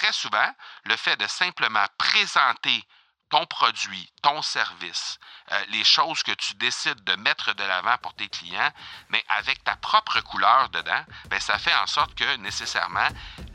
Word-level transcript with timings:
très 0.00 0.12
souvent, 0.12 0.50
le 0.84 0.96
fait 0.96 1.16
de 1.16 1.26
simplement 1.26 1.84
présenter 1.98 2.82
ton 3.28 3.44
produit, 3.46 4.10
ton 4.22 4.42
service, 4.42 5.18
euh, 5.52 5.56
les 5.70 5.84
choses 5.84 6.22
que 6.22 6.32
tu 6.32 6.54
décides 6.54 7.04
de 7.04 7.14
mettre 7.16 7.54
de 7.54 7.62
l'avant 7.62 7.96
pour 8.02 8.14
tes 8.14 8.28
clients, 8.28 8.72
mais 9.10 9.22
avec 9.28 9.62
ta 9.62 9.76
propre 9.76 10.20
couleur 10.22 10.68
dedans, 10.70 11.04
ben, 11.28 11.38
ça 11.38 11.58
fait 11.58 11.74
en 11.74 11.86
sorte 11.86 12.14
que 12.14 12.36
nécessairement 12.38 13.08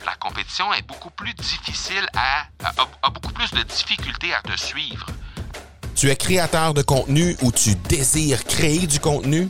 la 0.06 0.16
compétition 0.16 0.72
est 0.74 0.84
beaucoup 0.84 1.10
plus 1.10 1.34
difficile 1.34 2.08
à, 2.16 2.46
a 3.02 3.10
beaucoup 3.10 3.34
plus 3.34 3.52
de 3.52 3.64
difficultés 3.64 4.34
à 4.34 4.42
te 4.42 4.56
suivre. 4.56 5.08
Tu 5.96 6.10
es 6.10 6.16
créateur 6.16 6.74
de 6.74 6.84
contenu 6.84 7.36
ou 7.42 7.52
tu 7.52 7.76
désires 7.76 8.44
créer 8.46 8.86
du 8.86 9.00
contenu? 9.00 9.50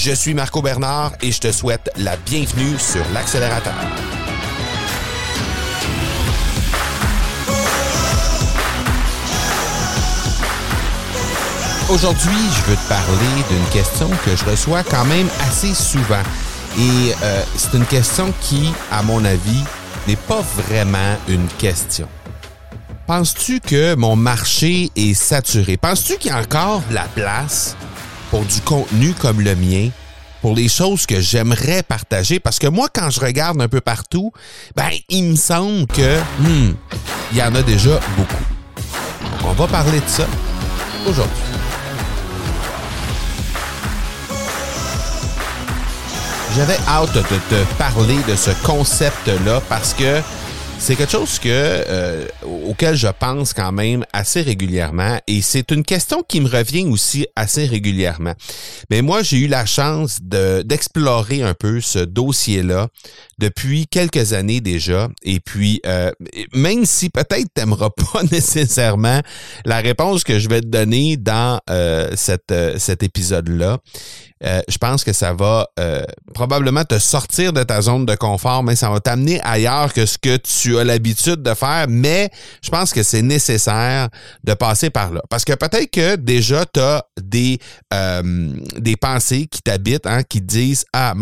Je 0.00 0.12
suis 0.12 0.32
Marco 0.32 0.62
Bernard 0.62 1.10
et 1.20 1.32
je 1.32 1.40
te 1.40 1.50
souhaite 1.50 1.90
la 1.96 2.16
bienvenue 2.18 2.78
sur 2.78 3.04
l'accélérateur. 3.12 3.74
Aujourd'hui, 11.90 12.30
je 12.30 12.70
veux 12.70 12.76
te 12.76 12.88
parler 12.88 13.42
d'une 13.50 13.64
question 13.72 14.08
que 14.24 14.36
je 14.36 14.44
reçois 14.44 14.84
quand 14.84 15.04
même 15.04 15.28
assez 15.40 15.74
souvent. 15.74 16.22
Et 16.78 17.12
euh, 17.20 17.42
c'est 17.56 17.76
une 17.76 17.86
question 17.86 18.32
qui, 18.40 18.72
à 18.92 19.02
mon 19.02 19.24
avis, 19.24 19.64
n'est 20.06 20.14
pas 20.14 20.42
vraiment 20.42 21.16
une 21.26 21.48
question. 21.58 22.06
Penses-tu 23.08 23.58
que 23.58 23.96
mon 23.96 24.14
marché 24.14 24.92
est 24.94 25.14
saturé? 25.14 25.76
Penses-tu 25.76 26.18
qu'il 26.18 26.30
y 26.30 26.34
a 26.34 26.38
encore 26.38 26.82
la 26.92 27.06
place 27.16 27.76
pour 28.30 28.44
du 28.44 28.60
contenu 28.60 29.12
comme 29.14 29.40
le 29.40 29.54
mien, 29.54 29.90
pour 30.40 30.54
les 30.54 30.68
choses 30.68 31.06
que 31.06 31.20
j'aimerais 31.20 31.82
partager. 31.82 32.40
Parce 32.40 32.58
que 32.58 32.66
moi, 32.66 32.88
quand 32.92 33.10
je 33.10 33.20
regarde 33.20 33.60
un 33.60 33.68
peu 33.68 33.80
partout, 33.80 34.32
ben, 34.76 34.90
il 35.08 35.24
me 35.24 35.36
semble 35.36 35.86
que, 35.86 36.18
hmm, 36.40 36.74
il 37.32 37.38
y 37.38 37.42
en 37.42 37.54
a 37.54 37.62
déjà 37.62 38.00
beaucoup. 38.16 38.44
On 39.44 39.52
va 39.52 39.66
parler 39.66 40.00
de 40.00 40.08
ça 40.08 40.26
aujourd'hui. 41.06 41.42
J'avais 46.56 46.78
hâte 46.88 47.14
de 47.14 47.22
te 47.22 47.64
parler 47.78 48.18
de 48.28 48.34
ce 48.34 48.50
concept-là 48.64 49.60
parce 49.68 49.94
que 49.94 50.20
c'est 50.78 50.96
quelque 50.96 51.12
chose 51.12 51.38
que 51.38 51.48
euh, 51.48 52.26
auquel 52.44 52.94
je 52.94 53.08
pense 53.08 53.52
quand 53.52 53.72
même 53.72 54.04
assez 54.12 54.42
régulièrement 54.42 55.18
et 55.26 55.42
c'est 55.42 55.70
une 55.70 55.82
question 55.82 56.22
qui 56.26 56.40
me 56.40 56.48
revient 56.48 56.86
aussi 56.86 57.26
assez 57.36 57.66
régulièrement. 57.66 58.34
Mais 58.88 59.02
moi, 59.02 59.22
j'ai 59.22 59.38
eu 59.38 59.48
la 59.48 59.66
chance 59.66 60.18
de 60.22 60.62
d'explorer 60.62 61.42
un 61.42 61.54
peu 61.54 61.80
ce 61.80 61.98
dossier-là 61.98 62.88
depuis 63.38 63.86
quelques 63.86 64.32
années 64.32 64.60
déjà 64.60 65.08
et 65.22 65.40
puis 65.40 65.80
euh, 65.84 66.10
même 66.54 66.84
si 66.86 67.10
peut-être 67.10 67.52
t'aimeras 67.52 67.90
pas 68.12 68.22
nécessairement 68.30 69.20
la 69.64 69.78
réponse 69.78 70.24
que 70.24 70.38
je 70.38 70.48
vais 70.48 70.60
te 70.60 70.66
donner 70.66 71.16
dans 71.16 71.60
euh, 71.68 72.14
cet 72.16 73.02
épisode-là, 73.02 73.78
euh, 74.44 74.60
je 74.68 74.78
pense 74.78 75.02
que 75.02 75.12
ça 75.12 75.32
va 75.32 75.68
euh, 75.80 76.02
probablement 76.32 76.84
te 76.84 76.98
sortir 76.98 77.52
de 77.52 77.62
ta 77.62 77.80
zone 77.80 78.06
de 78.06 78.14
confort, 78.14 78.62
mais 78.62 78.76
ça 78.76 78.88
va 78.90 79.00
t'amener 79.00 79.40
ailleurs 79.42 79.92
que 79.92 80.06
ce 80.06 80.16
que 80.16 80.36
tu 80.36 80.78
as 80.78 80.84
l'habitude 80.84 81.42
de 81.42 81.54
faire. 81.54 81.86
Mais 81.88 82.30
je 82.62 82.70
pense 82.70 82.92
que 82.92 83.02
c'est 83.02 83.22
nécessaire 83.22 84.08
de 84.44 84.54
passer 84.54 84.90
par 84.90 85.12
là. 85.12 85.22
Parce 85.28 85.44
que 85.44 85.54
peut-être 85.54 85.90
que 85.90 86.16
déjà, 86.16 86.64
tu 86.66 86.80
as 86.80 87.04
des, 87.20 87.58
euh, 87.92 88.52
des 88.76 88.96
pensées 88.96 89.46
qui 89.46 89.60
t'habitent, 89.60 90.06
hein, 90.06 90.22
qui 90.22 90.40
disent 90.40 90.84
Ah, 90.92 91.14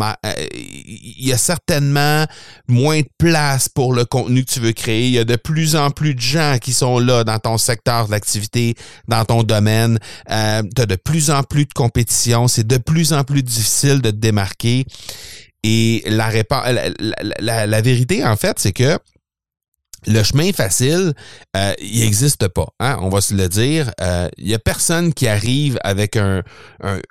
il 0.53 1.27
y 1.27 1.33
a 1.33 1.37
certainement 1.37 2.25
moins 2.67 2.99
de 2.99 3.09
place 3.17 3.67
pour 3.69 3.93
le 3.93 4.05
contenu 4.05 4.45
que 4.45 4.51
tu 4.51 4.59
veux 4.59 4.73
créer. 4.73 5.07
Il 5.07 5.13
y 5.13 5.19
a 5.19 5.25
de 5.25 5.35
plus 5.35 5.75
en 5.75 5.89
plus 5.89 6.13
de 6.13 6.21
gens 6.21 6.57
qui 6.61 6.73
sont 6.73 6.99
là 6.99 7.23
dans 7.23 7.39
ton 7.39 7.57
secteur 7.57 8.07
d'activité, 8.07 8.75
dans 9.07 9.25
ton 9.25 9.43
domaine. 9.43 9.97
tu 10.27 10.33
as 10.33 10.85
de 10.85 10.95
plus 10.95 11.31
en 11.31 11.41
plus 11.43 11.65
de 11.65 11.73
compétition. 11.73 12.47
C'est 12.47 12.67
de 12.67 12.77
plus 12.77 13.06
en 13.13 13.23
plus 13.23 13.43
difficile 13.43 14.01
de 14.01 14.11
te 14.11 14.15
démarquer. 14.15 14.85
Et 15.63 16.03
la, 16.05 17.81
vérité, 17.81 18.23
en 18.23 18.35
fait, 18.35 18.59
c'est 18.59 18.73
que 18.73 18.97
le 20.05 20.23
chemin 20.23 20.53
facile, 20.53 21.13
euh, 21.55 21.73
il 21.81 22.01
n'existe 22.01 22.47
pas. 22.47 22.67
Hein? 22.79 22.97
On 23.01 23.09
va 23.09 23.19
se 23.19 23.33
le 23.33 23.49
dire. 23.49 23.91
Il 23.99 24.03
euh, 24.03 24.29
n'y 24.37 24.53
a 24.53 24.59
personne 24.59 25.13
qui 25.13 25.27
arrive 25.27 25.77
avec 25.83 26.15
un, 26.15 26.43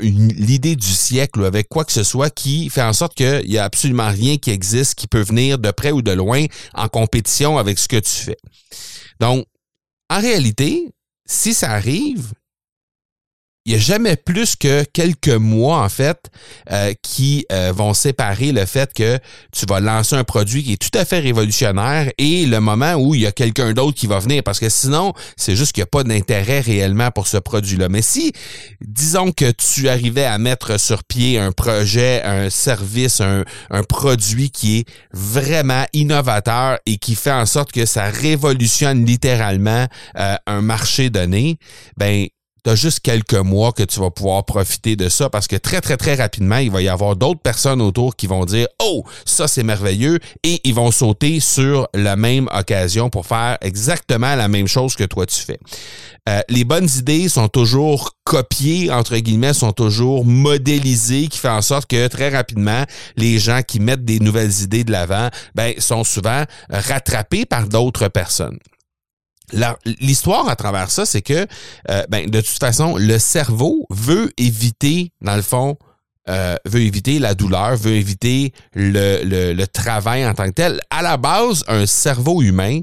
l'idée 0.01 0.77
du 0.77 0.87
siècle 0.87 1.41
ou 1.41 1.45
avec 1.45 1.69
quoi 1.69 1.85
que 1.85 1.93
ce 1.93 2.05
soit 2.05 2.31
qui 2.31 2.71
fait 2.71 2.83
en 2.83 2.93
sorte 2.93 3.15
qu'il 3.15 3.45
n'y 3.47 3.59
a 3.59 3.65
absolument 3.65 4.09
rien 4.09 4.39
qui 4.39 4.51
existe 4.51 4.95
qui 4.95 5.09
peut 5.09 5.23
venir 5.23 5.59
de 5.59 5.71
près 5.73 5.91
ou 5.91 6.01
de 6.01 6.13
loin 6.13 6.47
en 6.75 6.89
compétition 6.89 7.59
avec 7.59 7.79
ce 7.79 7.89
que 7.89 7.97
tu 7.97 8.11
fais. 8.11 8.39
Donc, 9.21 9.47
en 10.09 10.21
réalité, 10.21 10.95
si 11.27 11.53
ça 11.53 11.73
arrive, 11.73 12.33
il 13.67 13.73
n'y 13.73 13.79
a 13.79 13.81
jamais 13.81 14.15
plus 14.15 14.55
que 14.55 14.85
quelques 14.85 15.29
mois, 15.29 15.83
en 15.83 15.89
fait, 15.89 16.31
euh, 16.71 16.95
qui 17.03 17.45
euh, 17.51 17.73
vont 17.75 17.95
séparer 17.95 18.53
le 18.53 18.65
fait 18.65 18.95
que 18.95 19.19
tu 19.53 19.67
vas 19.67 19.81
lancer 19.81 20.15
un 20.15 20.23
produit 20.23 20.63
qui 20.63 20.75
est 20.75 20.77
tout 20.77 20.97
à 20.97 21.05
fait 21.05 21.19
révolutionnaire 21.19 22.13
et 22.17 22.47
le 22.47 22.61
moment 22.61 22.95
où 22.95 23.17
il 23.17 23.23
y 23.23 23.27
a 23.27 23.33
quelqu'un 23.33 23.73
d'autre 23.73 23.99
qui 23.99 24.07
va 24.07 24.21
venir. 24.21 24.45
Parce 24.45 24.61
que 24.61 24.69
sinon, 24.69 25.15
c'est 25.37 25.57
juste 25.57 25.73
qu'il 25.73 25.81
n'y 25.81 25.87
a 25.87 25.91
pas 25.91 26.05
d'intérêt 26.05 26.61
réellement 26.61 27.11
pour 27.11 27.27
ce 27.27 27.39
produit-là. 27.39 27.89
Mais 27.89 28.03
si, 28.03 28.33
disons 28.81 29.33
que 29.33 29.51
tu 29.51 29.89
arrivais 29.89 30.25
à 30.25 30.39
mettre 30.39 30.79
sur 30.79 31.03
pied 31.03 31.37
un 31.37 31.51
projet, 31.51 32.23
un 32.23 32.51
service, 32.51 33.21
un, 33.21 33.45
produit 33.89 34.51
qui 34.51 34.79
est 34.79 34.89
vraiment 35.13 35.85
innovateur 35.93 36.79
et 36.87 36.99
qui 36.99 37.17
fait 37.17 37.33
en 37.33 37.47
sorte 37.47 37.73
que 37.73 37.85
ça 37.85 38.05
révolutionne 38.05 39.05
littéralement 39.05 39.87
euh, 40.19 40.37
un 40.47 40.61
marché 40.61 41.11
donné, 41.11 41.59
ben 41.97 42.27
tu 42.67 42.77
juste 42.77 43.01
quelques 43.01 43.35
mois 43.35 43.73
que 43.73 43.85
tu 43.85 44.01
vas 44.01 44.11
pouvoir 44.11 44.45
profiter 44.45 44.97
de 44.97 45.09
ça 45.09 45.31
parce 45.31 45.47
que 45.47 45.57
très, 45.57 45.81
très, 45.81 45.97
très 45.97 46.15
rapidement, 46.15 46.57
il 46.57 46.71
va 46.71 46.83
y 46.83 46.89
avoir 46.89 47.15
d'autres 47.15 47.41
personnes 47.41 47.81
autour 47.81 48.17
qui 48.17 48.27
vont 48.27 48.45
dire 48.45 48.67
Oh, 48.83 49.05
ça 49.25 49.47
c'est 49.47 49.63
merveilleux 49.63 50.19
et 50.43 50.61
ils 50.65 50.75
vont 50.75 50.91
sauter 50.91 51.39
sur 51.39 51.89
la 51.95 52.17
même 52.17 52.49
occasion 52.53 53.09
pour 53.09 53.27
faire 53.27 53.57
exactement 53.61 54.35
la 54.35 54.49
même 54.49 54.67
chose 54.67 54.97
que 54.97 55.05
toi 55.05 55.27
tu 55.27 55.41
fais. 55.41 55.59
Euh, 56.29 56.41
les 56.49 56.65
bonnes 56.65 56.89
idées 56.99 57.29
sont 57.29 57.49
toujours 57.49 58.17
copiées, 58.25 58.91
entre 58.91 59.17
guillemets, 59.19 59.55
sont 59.55 59.73
toujours 59.73 60.25
modélisées, 60.25 61.29
qui 61.29 61.39
fait 61.39 61.49
en 61.49 61.63
sorte 61.63 61.89
que 61.89 62.09
très 62.09 62.31
rapidement, 62.31 62.85
les 63.17 63.39
gens 63.39 63.61
qui 63.63 63.79
mettent 63.79 64.05
des 64.05 64.19
nouvelles 64.19 64.63
idées 64.63 64.83
de 64.83 64.91
l'avant, 64.91 65.29
ben, 65.55 65.75
sont 65.79 66.03
souvent 66.03 66.43
rattrapés 66.69 67.47
par 67.47 67.69
d'autres 67.69 68.09
personnes. 68.09 68.59
L'histoire 70.01 70.49
à 70.49 70.57
travers 70.57 70.91
ça, 70.91 71.07
c'est 71.07 71.23
que 71.23 71.47
euh, 71.91 72.03
ben, 72.09 72.29
de 72.29 72.41
toute 72.41 72.59
façon, 72.59 72.97
le 72.97 73.19
cerveau 73.19 73.87
veut 73.91 74.33
éviter, 74.37 75.13
dans 75.21 75.37
le 75.37 75.43
fond, 75.43 75.77
euh, 76.29 76.57
veut 76.65 76.81
éviter 76.81 77.21
la 77.21 77.35
douleur, 77.35 77.77
veut 77.77 77.95
éviter 77.95 78.53
le, 78.75 79.23
le, 79.23 79.53
le, 79.53 79.67
travail 79.67 80.27
en 80.27 80.35
tant 80.35 80.47
que 80.47 80.51
tel. 80.51 80.81
À 80.91 81.03
la 81.03 81.17
base, 81.17 81.65
un 81.69 81.87
cerveau 81.87 82.43
humain, 82.43 82.81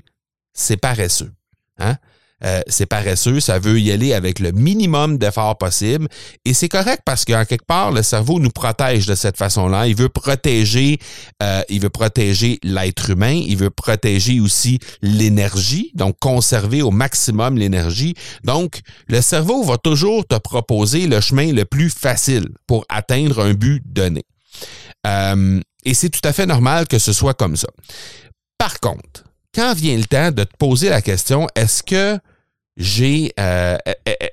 c'est 0.54 0.78
paresseux. 0.78 1.34
Hein? 1.80 1.98
Euh, 2.46 2.62
c'est 2.68 2.86
paresseux, 2.86 3.40
ça 3.40 3.60
veut 3.60 3.80
y 3.80 3.92
aller 3.92 4.14
avec 4.14 4.40
le 4.40 4.52
minimum 4.52 5.18
d'efforts 5.18 5.58
possible. 5.58 6.08
Et 6.46 6.54
c'est 6.54 6.70
correct 6.70 7.02
parce 7.06 7.26
qu'en 7.26 7.46
quelque 7.46 7.66
part, 7.66 7.92
le 7.92 8.04
cerveau 8.04 8.40
nous 8.40 8.50
protège 8.50 9.06
de 9.06 9.16
cette 9.16 9.38
façon-là. 9.38 9.88
Il 9.88 9.96
veut 9.96 10.10
protéger, 10.10 11.00
euh, 11.42 11.62
il 11.70 11.80
veut 11.82 11.90
protéger 11.90 12.60
l'être 12.64 13.10
humain, 13.10 13.34
il 13.34 13.58
veut 13.58 13.70
protéger 13.70 14.40
aussi 14.40 14.80
l'énergie, 15.02 15.92
donc 15.96 16.18
conserver 16.20 16.82
au 16.82 16.92
maximum 16.92 17.58
l'énergie. 17.58 18.16
Donc, 18.44 18.82
le 19.08 19.22
cerveau 19.22 19.64
va 19.64 19.78
toujours 19.78 20.26
te 20.26 20.36
proposer 20.36 21.08
le 21.08 21.22
chemin 21.22 21.52
le 21.54 21.66
plus 21.66 21.90
facile 21.90 22.50
pour 22.68 22.86
atteindre 22.90 23.44
un 23.44 23.54
but 23.54 23.82
donné. 23.86 24.24
Euh, 25.08 25.60
et 25.86 25.94
c'est 25.94 26.10
tout 26.10 26.22
à 26.24 26.34
fait 26.34 26.46
normal 26.46 26.88
que 26.88 27.00
ce 27.00 27.14
soit 27.14 27.34
comme 27.34 27.56
ça. 27.56 27.68
Par 28.58 28.80
contre, 28.80 29.24
quand 29.54 29.74
vient 29.74 29.98
le 29.98 30.06
temps 30.06 30.32
de 30.32 30.44
te 30.44 30.58
poser 30.58 30.90
la 30.90 31.02
question, 31.02 31.48
est-ce 31.56 31.84
que 31.84 32.18
j'ai 32.78 33.34
euh, 33.40 33.78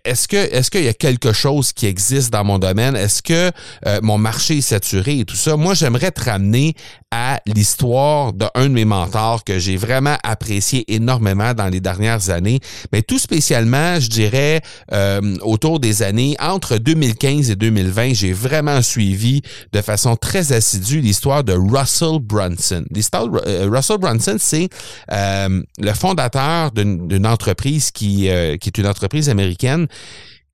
est-ce 0.05 0.27
que 0.27 0.37
est-ce 0.37 0.71
qu'il 0.71 0.85
y 0.85 0.89
a 0.89 0.95
quelque 0.95 1.33
chose 1.33 1.73
qui 1.73 1.87
existe 1.87 2.33
dans 2.33 2.45
mon 2.45 2.59
domaine? 2.59 2.97
Est-ce 2.97 3.23
que 3.23 3.51
euh, 3.87 4.01
mon 4.03 4.17
marché 4.17 4.59
est 4.59 4.63
saturé 4.63 5.21
et 5.21 5.25
tout 5.25 5.37
ça? 5.37 5.57
Moi 5.57 5.75
j'aimerais 5.75 6.11
te 6.11 6.25
ramener 6.25 6.75
à 7.11 7.41
l'histoire 7.47 8.33
d'un 8.33 8.51
de 8.55 8.69
mes 8.69 8.85
mentors 8.85 9.43
que 9.43 9.59
j'ai 9.59 9.77
vraiment 9.77 10.17
apprécié 10.23 10.93
énormément 10.95 11.55
dans 11.55 11.67
les 11.67 11.81
dernières 11.81 12.31
années. 12.31 12.61
Mais 12.93 13.03
tout 13.03 13.19
spécialement 13.19 13.99
je 13.99 14.09
dirais 14.09 14.61
euh, 14.93 15.37
autour 15.43 15.81
des 15.81 16.03
années 16.03 16.37
entre 16.39 16.79
2015 16.79 17.51
et 17.51 17.57
2020 17.57 18.15
j'ai 18.15 18.33
vraiment 18.33 18.81
suivi 18.81 19.43
de 19.73 19.81
façon 19.81 20.15
très 20.15 20.53
assidue 20.53 21.01
l'histoire 21.01 21.43
de 21.43 21.53
Russell 21.53 22.21
Brunson. 22.21 22.85
L'histoire 22.91 23.27
Russell 23.45 23.99
Brunson 23.99 24.37
c'est 24.39 24.69
le 25.11 25.95
fondateur 25.95 26.71
d'une 26.71 27.27
entreprise 27.27 27.91
euh, 28.03 28.57
qui 28.57 28.69
est 28.69 28.79
une 28.79 28.87
entreprise 28.87 29.29
américaine 29.29 29.89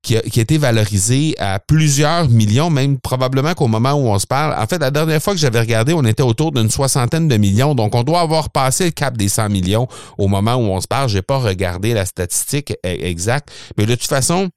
qui 0.01 0.17
a, 0.17 0.21
été 0.23 0.57
valorisée 0.57 1.35
à 1.39 1.59
plusieurs 1.59 2.29
millions, 2.29 2.69
même 2.69 2.99
probablement 2.99 3.53
qu'au 3.53 3.67
moment 3.67 3.93
où 3.93 4.07
on 4.07 4.19
se 4.19 4.27
parle. 4.27 4.55
En 4.61 4.65
fait, 4.67 4.79
la 4.79 4.91
dernière 4.91 5.21
fois 5.21 5.33
que 5.33 5.39
j'avais 5.39 5.59
regardé, 5.59 5.93
on 5.93 6.05
était 6.05 6.23
autour 6.23 6.51
d'une 6.51 6.69
soixantaine 6.69 7.27
de 7.27 7.37
millions. 7.37 7.75
Donc, 7.75 7.95
on 7.95 8.03
doit 8.03 8.21
avoir 8.21 8.49
passé 8.49 8.85
le 8.85 8.91
cap 8.91 9.17
des 9.17 9.29
100 9.29 9.49
millions 9.49 9.87
au 10.17 10.27
moment 10.27 10.55
où 10.55 10.71
on 10.71 10.81
se 10.81 10.87
parle. 10.87 11.09
J'ai 11.09 11.21
pas 11.21 11.37
regardé 11.37 11.93
la 11.93 12.05
statistique 12.05 12.71
e, 12.85 13.05
exacte. 13.05 13.51
Mais 13.77 13.85
de 13.85 13.95
toute 13.95 14.07
façon, 14.07 14.49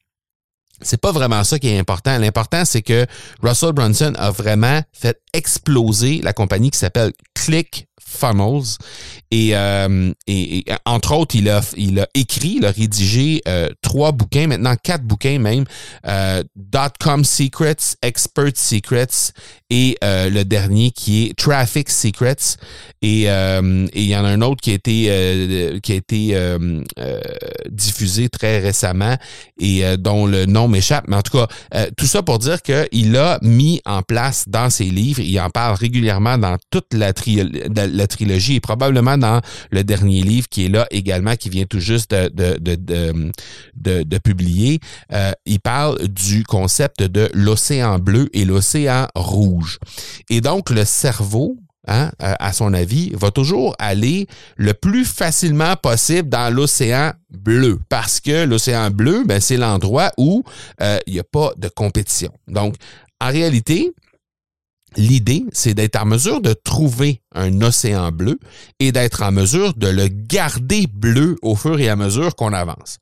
c'est 0.82 1.00
pas 1.00 1.12
vraiment 1.12 1.44
ça 1.44 1.58
qui 1.58 1.68
est 1.68 1.78
important. 1.78 2.16
L'important, 2.18 2.64
c'est 2.64 2.82
que 2.82 3.06
Russell 3.42 3.72
Brunson 3.72 4.12
a 4.18 4.30
vraiment 4.30 4.80
fait 4.92 5.20
exploser 5.32 6.20
la 6.22 6.32
compagnie 6.32 6.70
qui 6.70 6.78
s'appelle 6.78 7.12
Click 7.34 7.86
Funnels. 8.10 8.76
Euh, 9.32 10.12
et, 10.26 10.58
et, 10.58 10.64
entre 10.84 11.14
autres, 11.14 11.36
il 11.36 11.48
a, 11.48 11.60
il 11.76 12.00
a 12.00 12.08
écrit, 12.14 12.56
il 12.56 12.66
a 12.66 12.70
rédigé 12.70 13.42
euh, 13.46 13.68
trois 13.80 14.12
bouquins, 14.12 14.48
maintenant 14.48 14.74
quatre 14.82 15.04
bouquins 15.04 15.38
même, 15.38 15.64
euh, 16.06 16.42
Dot-com 16.56 17.24
Secrets, 17.24 17.96
Expert 18.02 18.56
Secrets 18.56 19.32
et 19.70 19.96
le 20.02 20.42
dernier 20.42 20.90
qui 20.90 21.26
est 21.26 21.38
Traffic 21.38 21.88
Secrets. 21.88 22.56
Et, 23.02 23.22
il 23.22 24.04
y 24.04 24.16
en 24.16 24.24
a 24.24 24.28
un 24.28 24.40
autre 24.42 24.60
qui 24.60 24.72
a 24.72 24.74
été, 24.74 25.80
qui 25.82 25.92
a 25.92 25.94
été 25.94 26.58
diffusé 27.70 28.28
très 28.28 28.58
récemment 28.58 29.16
et 29.60 29.96
dont 29.96 30.26
le 30.26 30.46
nom 30.46 30.66
m'échappe. 30.66 31.04
Mais 31.06 31.16
en 31.16 31.22
tout 31.22 31.38
cas, 31.38 31.86
tout 31.96 32.06
ça 32.06 32.22
pour 32.22 32.40
dire 32.40 32.60
qu'il 32.62 33.16
a 33.16 33.38
mis 33.42 33.80
en 33.86 34.02
place 34.02 34.48
dans 34.48 34.70
ses 34.70 34.84
livres, 34.84 35.20
il 35.20 35.38
en 35.38 35.50
parle 35.50 35.76
régulièrement 35.76 36.36
dans 36.36 36.56
toute 36.70 36.92
la, 36.92 37.12
la 37.74 37.99
trilogie 38.06 38.56
et 38.56 38.60
probablement 38.60 39.18
dans 39.18 39.40
le 39.70 39.84
dernier 39.84 40.22
livre 40.22 40.48
qui 40.48 40.66
est 40.66 40.68
là 40.68 40.86
également, 40.90 41.36
qui 41.36 41.48
vient 41.48 41.64
tout 41.64 41.80
juste 41.80 42.12
de, 42.12 42.28
de, 42.58 42.74
de, 42.74 44.02
de, 44.02 44.18
publier. 44.18 44.80
Euh, 45.12 45.32
il 45.46 45.60
parle 45.60 46.08
du 46.08 46.44
concept 46.44 47.02
de 47.02 47.30
l'océan 47.34 47.98
bleu 47.98 48.28
et 48.32 48.44
l'océan 48.44 49.08
rouge. 49.14 49.78
Et 50.28 50.40
donc, 50.40 50.70
le 50.70 50.84
cerveau, 50.84 51.56
Hein, 51.88 52.10
à 52.18 52.52
son 52.52 52.74
avis, 52.74 53.10
va 53.14 53.30
toujours 53.30 53.74
aller 53.78 54.26
le 54.56 54.74
plus 54.74 55.06
facilement 55.06 55.76
possible 55.76 56.28
dans 56.28 56.54
l'océan 56.54 57.12
bleu. 57.30 57.80
Parce 57.88 58.20
que 58.20 58.44
l'océan 58.44 58.90
bleu, 58.90 59.24
ben, 59.24 59.40
c'est 59.40 59.56
l'endroit 59.56 60.12
où 60.18 60.44
euh, 60.82 60.98
il 61.06 61.14
n'y 61.14 61.18
a 61.18 61.24
pas 61.24 61.52
de 61.56 61.68
compétition. 61.68 62.30
Donc, 62.48 62.74
en 63.18 63.28
réalité, 63.28 63.94
L'idée, 64.96 65.44
c'est 65.52 65.74
d'être 65.74 66.02
en 66.02 66.04
mesure 66.04 66.40
de 66.40 66.52
trouver 66.52 67.22
un 67.34 67.60
océan 67.62 68.10
bleu 68.10 68.38
et 68.78 68.92
d'être 68.92 69.22
en 69.22 69.32
mesure 69.32 69.74
de 69.74 69.88
le 69.88 70.08
garder 70.08 70.86
bleu 70.92 71.36
au 71.42 71.54
fur 71.54 71.78
et 71.78 71.88
à 71.88 71.96
mesure 71.96 72.34
qu'on 72.34 72.52
avance. 72.52 72.98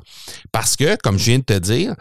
Parce 0.52 0.76
que, 0.76 0.96
comme 0.96 1.18
je 1.18 1.24
viens 1.24 1.38
de 1.38 1.44
te 1.44 1.58
dire, 1.58 1.94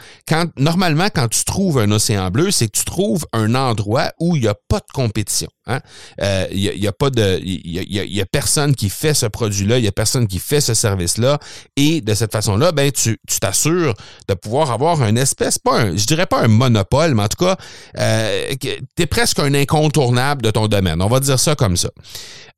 normalement, 0.57 1.07
quand 1.13 1.27
tu 1.27 1.43
trouves 1.45 1.79
un 1.79 1.91
océan 1.91 2.29
bleu, 2.29 2.51
c'est 2.51 2.67
que 2.67 2.77
tu 2.77 2.85
trouves 2.85 3.25
un 3.33 3.55
endroit 3.55 4.11
où 4.19 4.35
il 4.35 4.41
n'y 4.41 4.47
a 4.47 4.55
pas 4.67 4.79
de 4.79 4.91
compétition. 4.93 5.49
Hein? 5.67 5.81
Euh, 6.21 6.47
il 6.51 6.59
y, 6.59 6.87
a, 6.87 6.91
pas 6.93 7.09
de, 7.09 7.39
il 7.43 7.69
y 7.69 8.21
a, 8.21 8.25
personne 8.25 8.73
qui 8.73 8.89
fait 8.89 9.13
ce 9.13 9.25
produit-là, 9.25 9.77
il 9.77 9.83
y 9.83 9.87
a 9.87 9.91
personne 9.91 10.27
qui 10.27 10.39
fait 10.39 10.61
ce 10.61 10.73
service-là, 10.73 11.39
et 11.75 12.01
de 12.01 12.13
cette 12.13 12.31
façon-là, 12.31 12.71
ben 12.71 12.91
tu 12.91 13.17
t'assures 13.41 13.93
de 14.27 14.33
pouvoir 14.33 14.71
avoir 14.71 15.01
un 15.01 15.15
espèce, 15.17 15.59
pas 15.59 15.81
un, 15.81 15.97
je 15.97 16.05
dirais 16.05 16.25
pas 16.25 16.41
un 16.41 16.47
monopole, 16.47 17.15
mais 17.15 17.23
en 17.23 17.27
tout 17.27 17.43
cas, 17.45 17.57
euh, 17.97 18.53
tu 18.61 19.03
es 19.03 19.05
presque 19.05 19.39
un 19.39 19.53
incontournable 19.53 20.41
de 20.41 20.51
ton 20.51 20.67
domaine. 20.67 21.01
On 21.01 21.07
va 21.07 21.19
dire 21.19 21.39
ça 21.39 21.55
comme 21.55 21.75
ça. 21.75 21.89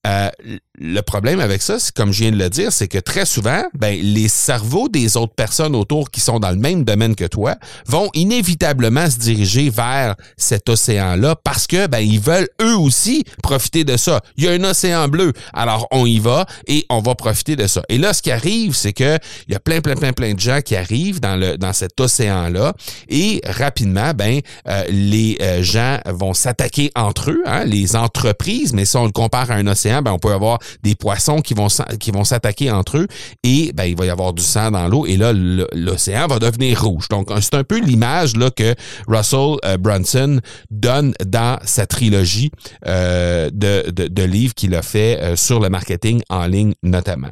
Uh, 0.03 0.31
le 0.79 1.01
problème 1.01 1.41
avec 1.41 1.61
ça, 1.61 1.77
c'est 1.77 1.93
comme 1.93 2.13
je 2.13 2.23
viens 2.23 2.31
de 2.31 2.37
le 2.37 2.49
dire, 2.49 2.71
c'est 2.71 2.87
que 2.87 2.97
très 2.97 3.25
souvent, 3.25 3.63
ben, 3.73 3.99
les 4.01 4.29
cerveaux 4.29 4.87
des 4.87 5.17
autres 5.17 5.33
personnes 5.33 5.75
autour 5.75 6.09
qui 6.09 6.21
sont 6.21 6.39
dans 6.39 6.51
le 6.51 6.55
même 6.55 6.85
domaine 6.85 7.15
que 7.15 7.25
toi 7.25 7.55
vont 7.85 8.09
inévitablement 8.13 9.09
se 9.09 9.17
diriger 9.17 9.69
vers 9.69 10.15
cet 10.37 10.69
océan-là 10.69 11.35
parce 11.43 11.67
que 11.67 11.87
ben, 11.87 11.99
ils 11.99 12.19
veulent 12.19 12.47
eux 12.61 12.77
aussi 12.77 13.25
profiter 13.43 13.83
de 13.83 13.97
ça. 13.97 14.21
Il 14.37 14.45
y 14.45 14.47
a 14.47 14.51
un 14.51 14.63
océan 14.63 15.09
bleu, 15.09 15.33
alors 15.53 15.87
on 15.91 16.05
y 16.05 16.19
va 16.19 16.45
et 16.67 16.85
on 16.89 17.01
va 17.01 17.13
profiter 17.13 17.57
de 17.57 17.67
ça. 17.67 17.81
Et 17.89 17.97
là, 17.97 18.13
ce 18.13 18.21
qui 18.21 18.31
arrive, 18.31 18.73
c'est 18.73 18.93
que 18.93 19.17
il 19.47 19.53
y 19.53 19.55
a 19.55 19.59
plein, 19.59 19.81
plein, 19.81 19.95
plein, 19.95 20.13
plein 20.13 20.33
de 20.33 20.39
gens 20.39 20.61
qui 20.61 20.77
arrivent 20.77 21.19
dans 21.19 21.35
le 21.35 21.57
dans 21.57 21.73
cet 21.73 21.99
océan-là 21.99 22.73
et 23.09 23.41
rapidement, 23.45 24.13
ben, 24.13 24.39
euh, 24.67 24.83
les 24.89 25.37
euh, 25.41 25.61
gens 25.61 25.99
vont 26.05 26.33
s'attaquer 26.33 26.91
entre 26.95 27.31
eux, 27.31 27.41
hein, 27.45 27.65
les 27.65 27.97
entreprises, 27.97 28.71
mais 28.71 28.85
si 28.85 28.95
on 28.95 29.05
le 29.05 29.11
compare 29.11 29.51
à 29.51 29.55
un 29.55 29.67
océan 29.67 30.01
ben, 30.01 30.13
on 30.13 30.19
peut 30.19 30.31
avoir 30.31 30.59
des 30.83 30.95
poissons 30.95 31.42
qui 31.42 31.54
vont 31.54 31.69
s'attaquer 31.69 32.71
entre 32.71 32.98
eux 32.98 33.07
et 33.44 33.71
ben, 33.74 33.86
il 33.86 33.95
va 33.95 34.06
y 34.06 34.10
avoir 34.10 34.33
du 34.33 34.44
sang 34.44 34.71
dans 34.71 34.88
l'eau 34.88 35.06
et 35.06 35.18
là 35.18 35.33
l'océan 35.33 36.27
va 36.27 36.39
devenir 36.39 36.83
rouge. 36.83 37.07
Donc 37.10 37.30
c'est 37.42 37.56
un 37.56 37.63
peu 37.63 37.80
l'image 37.80 38.36
là 38.36 38.50
que 38.51 38.75
Russell 39.07 39.57
euh, 39.66 39.77
Brunson 39.77 40.39
donne 40.69 41.13
dans 41.25 41.60
sa 41.63 41.86
trilogie 41.86 42.51
euh, 42.88 43.50
de, 43.51 43.89
de, 43.89 44.24
livres 44.24 44.54
qu'il 44.54 44.75
a 44.75 44.81
fait 44.81 45.19
euh, 45.21 45.36
sur 45.36 45.60
le 45.60 45.69
marketing 45.69 46.21
en 46.30 46.45
ligne 46.45 46.74
notamment. 46.83 47.31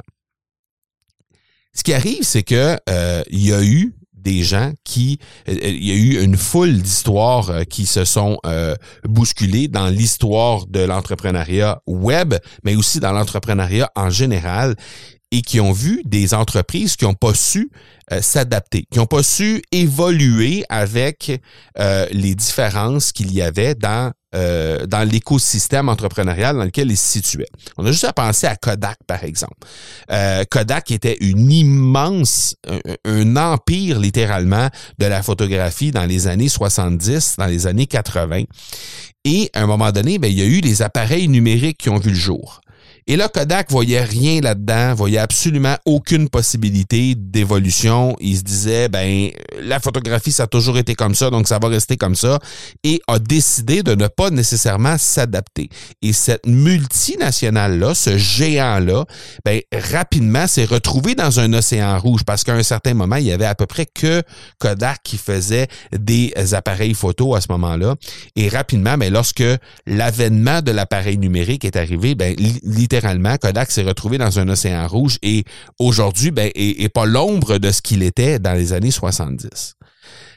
Ce 1.74 1.82
qui 1.82 1.94
arrive, 1.94 2.22
c'est 2.22 2.42
que 2.42 2.76
il 3.30 3.46
y 3.46 3.52
a 3.52 3.62
eu 3.62 3.94
des 4.28 4.42
gens 4.42 4.72
qui... 4.84 5.18
Euh, 5.48 5.54
il 5.62 5.86
y 5.86 5.90
a 5.90 5.94
eu 5.94 6.22
une 6.22 6.36
foule 6.36 6.82
d'histoires 6.82 7.48
euh, 7.50 7.64
qui 7.64 7.86
se 7.86 8.04
sont 8.04 8.38
euh, 8.44 8.74
bousculées 9.04 9.68
dans 9.68 9.88
l'histoire 9.88 10.66
de 10.66 10.80
l'entrepreneuriat 10.80 11.80
web, 11.86 12.34
mais 12.62 12.76
aussi 12.76 13.00
dans 13.00 13.12
l'entrepreneuriat 13.12 13.90
en 13.96 14.10
général 14.10 14.76
et 15.30 15.42
qui 15.42 15.60
ont 15.60 15.72
vu 15.72 16.02
des 16.04 16.34
entreprises 16.34 16.96
qui 16.96 17.04
n'ont 17.04 17.14
pas 17.14 17.34
su 17.34 17.70
s'adapter, 18.20 18.86
qui 18.90 18.98
n'ont 18.98 19.06
pas 19.06 19.22
su 19.22 19.62
évoluer 19.72 20.64
avec 20.70 21.40
les 21.76 22.34
différences 22.34 23.12
qu'il 23.12 23.32
y 23.34 23.42
avait 23.42 23.74
dans 23.74 24.12
euh, 24.34 24.86
dans 24.86 25.08
l'écosystème 25.08 25.88
entrepreneurial 25.88 26.54
dans 26.54 26.64
lequel 26.64 26.90
il 26.90 26.98
se 26.98 27.12
situait. 27.12 27.48
On 27.78 27.86
a 27.86 27.92
juste 27.92 28.04
à 28.04 28.12
penser 28.12 28.46
à 28.46 28.56
Kodak, 28.56 28.98
par 29.06 29.24
exemple. 29.24 29.56
Euh, 30.10 30.44
Kodak 30.50 30.90
était 30.90 31.16
une 31.22 31.50
immense, 31.50 32.54
un, 33.06 33.36
empire 33.36 33.98
littéralement 33.98 34.68
de 34.98 35.06
la 35.06 35.22
photographie 35.22 35.92
dans 35.92 36.04
les 36.04 36.26
années 36.26 36.50
70, 36.50 37.36
dans 37.38 37.46
les 37.46 37.66
années 37.66 37.86
80. 37.86 38.42
Et 39.24 39.50
à 39.54 39.62
un 39.62 39.66
moment 39.66 39.92
donné, 39.92 40.18
ben, 40.18 40.30
il 40.30 40.38
y 40.38 40.42
a 40.42 40.46
eu 40.46 40.60
des 40.60 40.82
appareils 40.82 41.28
numériques 41.28 41.78
qui 41.78 41.88
ont 41.88 41.98
vu 41.98 42.10
le 42.10 42.16
jour. 42.16 42.60
Et 43.10 43.16
là, 43.16 43.30
Kodak 43.30 43.70
voyait 43.70 44.02
rien 44.02 44.42
là-dedans, 44.42 44.94
voyait 44.94 45.16
absolument 45.16 45.76
aucune 45.86 46.28
possibilité 46.28 47.14
d'évolution. 47.14 48.14
Il 48.20 48.36
se 48.36 48.42
disait, 48.42 48.90
ben, 48.90 49.30
la 49.62 49.80
photographie, 49.80 50.30
ça 50.30 50.42
a 50.42 50.46
toujours 50.46 50.76
été 50.76 50.94
comme 50.94 51.14
ça, 51.14 51.30
donc 51.30 51.48
ça 51.48 51.58
va 51.58 51.68
rester 51.68 51.96
comme 51.96 52.14
ça, 52.14 52.38
et 52.84 53.00
a 53.08 53.18
décidé 53.18 53.82
de 53.82 53.94
ne 53.94 54.08
pas 54.08 54.28
nécessairement 54.28 54.98
s'adapter. 54.98 55.70
Et 56.02 56.12
cette 56.12 56.46
multinationale-là, 56.46 57.94
ce 57.94 58.18
géant-là, 58.18 59.06
ben, 59.42 59.62
rapidement 59.72 60.46
s'est 60.46 60.66
retrouvé 60.66 61.14
dans 61.14 61.40
un 61.40 61.54
océan 61.54 61.98
rouge 61.98 62.24
parce 62.26 62.44
qu'à 62.44 62.52
un 62.52 62.62
certain 62.62 62.92
moment, 62.92 63.16
il 63.16 63.24
y 63.24 63.32
avait 63.32 63.46
à 63.46 63.54
peu 63.54 63.64
près 63.64 63.86
que 63.86 64.22
Kodak 64.58 64.98
qui 65.02 65.16
faisait 65.16 65.68
des 65.98 66.34
appareils 66.52 66.92
photo 66.92 67.34
à 67.34 67.40
ce 67.40 67.46
moment-là. 67.52 67.94
Et 68.36 68.50
rapidement, 68.50 68.98
ben, 68.98 69.10
lorsque 69.10 69.44
l'avènement 69.86 70.60
de 70.60 70.72
l'appareil 70.72 71.16
numérique 71.16 71.64
est 71.64 71.76
arrivé, 71.76 72.14
ben, 72.14 72.36
littéralement, 72.36 72.97
littéralement, 72.98 73.36
Kodak 73.36 73.70
s'est 73.70 73.82
retrouvé 73.82 74.18
dans 74.18 74.38
un 74.40 74.48
océan 74.48 74.86
rouge 74.88 75.18
et 75.22 75.44
aujourd'hui, 75.78 76.30
ben, 76.32 76.50
est, 76.54 76.88
pas 76.88 77.06
l'ombre 77.06 77.58
de 77.58 77.70
ce 77.70 77.80
qu'il 77.80 78.02
était 78.02 78.38
dans 78.38 78.54
les 78.54 78.72
années 78.72 78.90
70. 78.90 79.76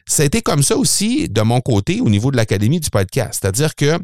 Ça 0.07 0.23
a 0.23 0.25
été 0.25 0.41
comme 0.41 0.61
ça 0.61 0.77
aussi 0.77 1.27
de 1.27 1.41
mon 1.41 1.59
côté 1.61 2.01
au 2.01 2.09
niveau 2.09 2.29
de 2.31 2.37
l'Académie 2.37 2.79
du 2.79 2.89
podcast. 2.89 3.39
C'est-à-dire 3.41 3.75
que 3.75 3.97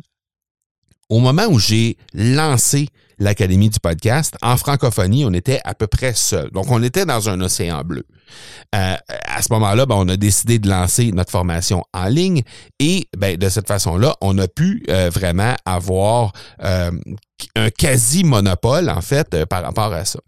au 1.09 1.19
moment 1.19 1.45
où 1.45 1.59
j'ai 1.59 1.97
lancé 2.13 2.87
l'Académie 3.19 3.69
du 3.69 3.79
podcast, 3.79 4.35
en 4.41 4.57
francophonie, 4.57 5.25
on 5.25 5.33
était 5.33 5.59
à 5.63 5.73
peu 5.73 5.87
près 5.87 6.13
seul. 6.13 6.49
Donc, 6.51 6.69
on 6.69 6.81
était 6.83 7.05
dans 7.05 7.29
un 7.29 7.41
océan 7.41 7.81
bleu. 7.83 8.05
Euh, 8.75 8.95
à 9.25 9.41
ce 9.41 9.51
moment-là, 9.53 9.85
ben, 9.85 9.95
on 9.95 10.07
a 10.09 10.17
décidé 10.17 10.59
de 10.59 10.69
lancer 10.69 11.11
notre 11.11 11.31
formation 11.31 11.83
en 11.93 12.05
ligne 12.05 12.43
et 12.79 13.07
ben, 13.17 13.37
de 13.37 13.49
cette 13.49 13.67
façon-là, 13.67 14.15
on 14.21 14.37
a 14.37 14.47
pu 14.47 14.83
euh, 14.89 15.09
vraiment 15.09 15.55
avoir 15.65 16.33
euh, 16.63 16.91
un 17.55 17.69
quasi-monopole, 17.69 18.89
en 18.89 19.01
fait, 19.01 19.45
par 19.45 19.63
rapport 19.63 19.93
à 19.93 20.05
ça. 20.05 20.19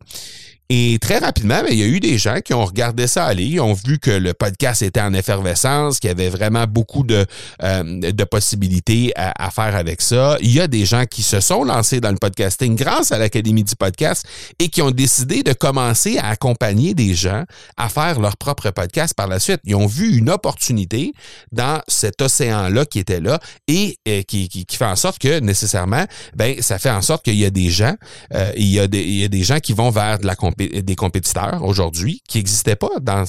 Et 0.71 0.99
très 1.01 1.17
rapidement, 1.17 1.63
ben, 1.63 1.69
il 1.71 1.79
y 1.79 1.83
a 1.83 1.87
eu 1.87 1.99
des 1.99 2.19
gens 2.19 2.41
qui 2.41 2.53
ont 2.53 2.63
regardé 2.63 3.07
ça 3.07 3.25
aller, 3.25 3.45
ils 3.45 3.59
ont 3.59 3.73
vu 3.73 3.97
que 3.97 4.11
le 4.11 4.35
podcast 4.35 4.83
était 4.83 5.01
en 5.01 5.15
effervescence, 5.15 5.99
qu'il 5.99 6.09
y 6.09 6.11
avait 6.11 6.29
vraiment 6.29 6.65
beaucoup 6.67 7.03
de, 7.03 7.25
euh, 7.63 8.11
de 8.11 8.23
possibilités 8.23 9.11
à, 9.15 9.47
à, 9.47 9.49
faire 9.49 9.75
avec 9.75 9.99
ça. 9.99 10.37
Il 10.41 10.51
y 10.51 10.59
a 10.59 10.67
des 10.67 10.85
gens 10.85 11.05
qui 11.05 11.23
se 11.23 11.39
sont 11.39 11.63
lancés 11.63 12.01
dans 12.01 12.11
le 12.11 12.17
podcasting 12.17 12.75
grâce 12.75 13.11
à 13.11 13.17
l'Académie 13.17 13.63
du 13.63 13.75
podcast 13.75 14.27
et 14.59 14.69
qui 14.69 14.83
ont 14.83 14.91
décidé 14.91 15.41
de 15.41 15.53
commencer 15.53 16.19
à 16.19 16.27
accompagner 16.29 16.93
des 16.93 17.15
gens 17.15 17.45
à 17.75 17.89
faire 17.89 18.19
leur 18.19 18.37
propre 18.37 18.69
podcast 18.69 19.15
par 19.15 19.27
la 19.27 19.39
suite. 19.39 19.61
Ils 19.63 19.73
ont 19.73 19.87
vu 19.87 20.17
une 20.17 20.29
opportunité 20.29 21.13
dans 21.51 21.81
cet 21.87 22.21
océan-là 22.21 22.85
qui 22.85 22.99
était 22.99 23.21
là 23.21 23.39
et 23.67 23.97
euh, 24.07 24.21
qui, 24.21 24.47
qui, 24.47 24.67
qui, 24.67 24.77
fait 24.77 24.85
en 24.85 24.95
sorte 24.95 25.17
que 25.17 25.39
nécessairement, 25.39 26.05
ben 26.35 26.61
ça 26.61 26.77
fait 26.77 26.91
en 26.91 27.01
sorte 27.01 27.25
qu'il 27.25 27.39
y 27.39 27.45
a 27.45 27.49
des 27.49 27.71
gens, 27.71 27.95
euh, 28.35 28.51
il, 28.55 28.67
y 28.67 28.79
a 28.79 28.87
des, 28.87 29.01
il 29.01 29.19
y 29.19 29.23
a 29.23 29.29
des 29.29 29.43
gens 29.43 29.59
qui 29.59 29.73
vont 29.73 29.89
vers 29.89 30.19
de 30.19 30.27
la 30.27 30.35
des 30.67 30.95
compétiteurs 30.95 31.63
aujourd'hui 31.63 32.21
qui 32.27 32.37
n'existaient 32.37 32.75
pas 32.75 32.89
dans, 33.01 33.25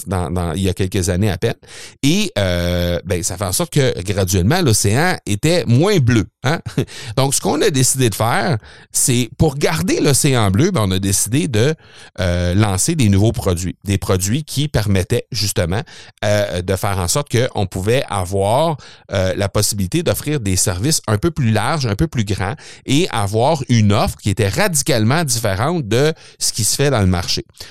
il 0.54 0.62
y 0.62 0.68
a 0.68 0.74
quelques 0.74 1.08
années 1.08 1.30
à 1.30 1.38
peine. 1.38 1.54
Et 2.02 2.32
euh, 2.38 3.00
ben, 3.04 3.22
ça 3.22 3.36
fait 3.36 3.44
en 3.44 3.52
sorte 3.52 3.72
que 3.72 4.00
graduellement, 4.02 4.60
l'océan 4.62 5.16
était 5.26 5.64
moins 5.66 5.98
bleu. 5.98 6.26
Hein? 6.42 6.60
Donc, 7.16 7.34
ce 7.34 7.40
qu'on 7.40 7.60
a 7.62 7.70
décidé 7.70 8.10
de 8.10 8.14
faire, 8.14 8.58
c'est 8.92 9.30
pour 9.38 9.56
garder 9.56 10.00
l'océan 10.00 10.50
bleu, 10.50 10.70
ben, 10.70 10.82
on 10.84 10.90
a 10.90 10.98
décidé 10.98 11.48
de 11.48 11.74
euh, 12.20 12.54
lancer 12.54 12.94
des 12.94 13.08
nouveaux 13.08 13.32
produits. 13.32 13.76
Des 13.84 13.98
produits 13.98 14.44
qui 14.44 14.68
permettaient 14.68 15.26
justement 15.30 15.82
euh, 16.24 16.62
de 16.62 16.76
faire 16.76 16.98
en 16.98 17.08
sorte 17.08 17.28
qu'on 17.30 17.66
pouvait 17.66 18.04
avoir 18.08 18.76
la 19.10 19.48
possibilité 19.48 20.02
d'offrir 20.02 20.40
des 20.40 20.56
services 20.56 21.00
un 21.06 21.18
peu 21.18 21.30
plus 21.30 21.50
larges, 21.50 21.86
un 21.86 21.96
peu 21.96 22.06
plus 22.06 22.24
grands 22.24 22.54
et 22.86 23.08
avoir 23.10 23.62
une 23.68 23.92
offre 23.92 24.16
qui 24.18 24.30
était 24.30 24.48
radicalement 24.48 25.24
différente 25.24 25.86
de 25.88 26.12
ce 26.38 26.52
qui 26.52 26.64
se 26.64 26.76
fait 26.76 26.90
dans 26.90 27.00
le 27.00 27.06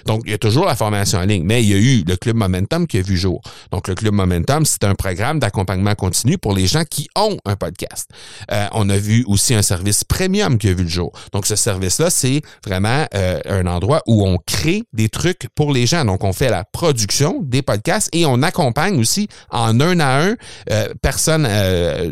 Donc, 0.06 0.22
il 0.26 0.32
y 0.32 0.34
a 0.34 0.38
toujours 0.38 0.66
la 0.66 0.76
formation 0.76 1.20
en 1.20 1.24
ligne, 1.24 1.44
mais 1.44 1.64
il 1.64 1.70
y 1.70 1.74
a 1.74 1.78
eu 1.78 2.04
le 2.08 2.16
Club 2.16 2.36
Momentum 2.36 2.88
qui 2.88 2.98
a 2.98 3.02
vu 3.02 3.18
jour. 3.18 3.42
Donc, 3.72 3.88
le 3.88 3.96
Club 3.96 4.14
Momentum, 4.14 4.66
c'est 4.66 4.84
un 4.84 4.96
programme 4.96 5.40
d'accompagnement 5.40 5.96
continu 5.96 6.38
pour 6.38 6.54
les 6.54 6.68
gens 6.68 6.84
qui 6.90 7.08
ont 7.16 7.38
un 7.46 7.56
podcast. 7.56 8.10
Euh, 8.52 8.68
on 8.74 8.90
a 8.90 8.98
vu 8.98 9.24
aussi 9.28 9.54
un 9.54 9.62
service 9.62 10.04
premium 10.04 10.58
qui 10.58 10.70
a 10.70 10.74
vu 10.74 10.84
le 10.84 10.90
jour. 10.90 11.12
Donc, 11.34 11.46
ce 11.46 11.56
service-là, 11.56 12.10
c'est 12.10 12.42
vraiment 12.66 13.06
euh, 13.16 13.40
un 13.46 13.66
endroit 13.68 14.02
où 14.08 14.26
on 14.28 14.38
crée 14.38 14.84
des 14.94 15.10
trucs 15.10 15.48
pour 15.56 15.74
les 15.74 15.86
gens. 15.86 16.06
Donc, 16.06 16.24
on 16.24 16.34
fait 16.34 16.50
la 16.50 16.64
production 16.64 17.42
des 17.44 17.62
podcasts 17.62 18.10
et 18.14 18.26
on 18.26 18.42
accompagne 18.42 19.00
aussi 19.00 19.28
en 19.50 19.80
un 19.80 20.00
à 20.00 20.24
un, 20.24 20.36
euh, 20.72 20.94
personne 21.02 21.48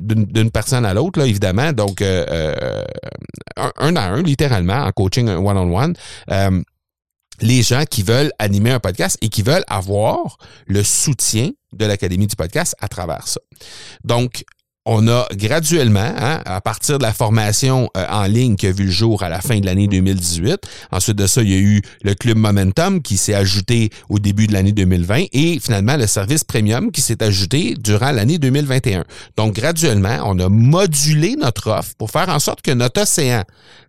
d'une 0.02 0.52
personne 0.52 0.86
à 0.86 0.94
l'autre, 0.94 1.22
évidemment. 1.22 1.72
Donc, 1.74 2.02
un, 2.02 3.96
à 3.96 4.10
un, 4.10 4.22
littéralement, 4.22 4.84
en 4.86 4.92
coaching 4.92 5.28
one-on-one. 5.28 5.94
-on 6.28 6.52
-one 6.52 6.64
les 7.42 7.64
gens 7.64 7.84
qui 7.86 8.04
veulent 8.04 8.32
animer 8.40 8.72
un 8.72 8.80
podcast 8.80 9.18
et 9.22 9.30
qui 9.30 9.42
veulent 9.42 9.66
avoir 9.68 10.38
le 10.66 10.84
soutien 10.84 11.52
de 11.74 11.86
l'Académie 11.86 12.28
du 12.28 12.36
podcast 12.36 12.76
à 12.80 12.88
travers 12.88 13.28
ça. 13.28 13.40
Donc, 14.04 14.44
on 14.90 15.06
a 15.10 15.28
graduellement, 15.34 16.14
hein, 16.18 16.42
à 16.46 16.62
partir 16.62 16.98
de 16.98 17.04
la 17.04 17.12
formation 17.12 17.90
euh, 17.98 18.06
en 18.10 18.24
ligne 18.24 18.56
qui 18.56 18.68
a 18.68 18.72
vu 18.72 18.86
le 18.86 18.92
jour 18.92 19.22
à 19.22 19.28
la 19.28 19.42
fin 19.42 19.60
de 19.60 19.66
l'année 19.66 19.90
2018, 19.90 20.60
ensuite 20.94 21.18
de 21.18 21.28
ça, 21.28 21.42
il 21.44 21.50
y 21.50 21.56
a 21.56 21.58
eu 21.58 21.82
le 22.04 22.14
Club 22.14 22.38
Momentum 22.38 23.02
qui 23.02 23.18
s'est 23.18 23.34
ajouté 23.34 23.90
au 24.08 24.18
début 24.18 24.48
de 24.48 24.54
l'année 24.54 24.72
2020 24.72 25.26
et 25.34 25.60
finalement 25.60 25.98
le 25.98 26.08
service 26.08 26.46
Premium 26.46 26.94
qui 26.94 27.02
s'est 27.02 27.22
ajouté 27.22 27.76
durant 27.78 28.12
l'année 28.12 28.38
2021. 28.38 29.04
Donc, 29.36 29.56
graduellement, 29.56 30.20
on 30.24 30.40
a 30.40 30.48
modulé 30.48 31.36
notre 31.36 31.70
offre 31.70 31.94
pour 31.98 32.10
faire 32.10 32.30
en 32.30 32.40
sorte 32.40 32.62
que 32.62 32.72
notre 32.72 33.02
océan 33.02 33.44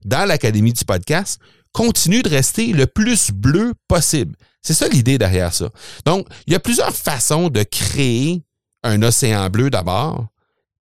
dans 0.05 0.27
l'Académie 0.27 0.73
du 0.73 0.85
podcast 0.85 1.39
continue 1.79 2.23
de 2.23 2.29
rester 2.29 2.73
le 2.73 2.89
plus 2.89 3.31
bleu 3.31 3.73
possible. 3.87 4.35
C'est 4.63 4.75
ça 4.75 4.89
l'idée 4.89 5.17
derrière 5.17 5.55
ça. 5.55 5.69
Donc, 6.05 6.27
il 6.49 6.53
y 6.53 6.57
a 6.57 6.59
plusieurs 6.59 6.93
façons 6.93 7.51
de 7.51 7.63
créer 7.63 8.43
un 8.83 9.01
océan 9.05 9.49
bleu 9.49 9.71
d'abord, 9.71 10.27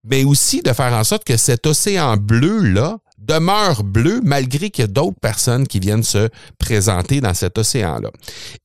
mais 0.04 0.24
aussi 0.24 0.63
de 0.63 0.74
faire 0.74 0.94
en 0.94 1.04
sorte 1.04 1.24
que 1.24 1.38
cet 1.38 1.68
océan 1.68 2.18
bleu-là 2.18 2.98
demeure 3.20 3.84
bleu 3.84 4.22
malgré 4.24 4.72
qu'il 4.72 4.84
y 4.84 4.86
a 4.86 4.88
d'autres 4.88 5.20
personnes 5.22 5.68
qui 5.68 5.80
viennent 5.80 6.01
se 6.01 6.30
présenter 6.58 7.22
dans 7.22 7.36
cet 7.36 7.60
océan-là. 7.60 8.10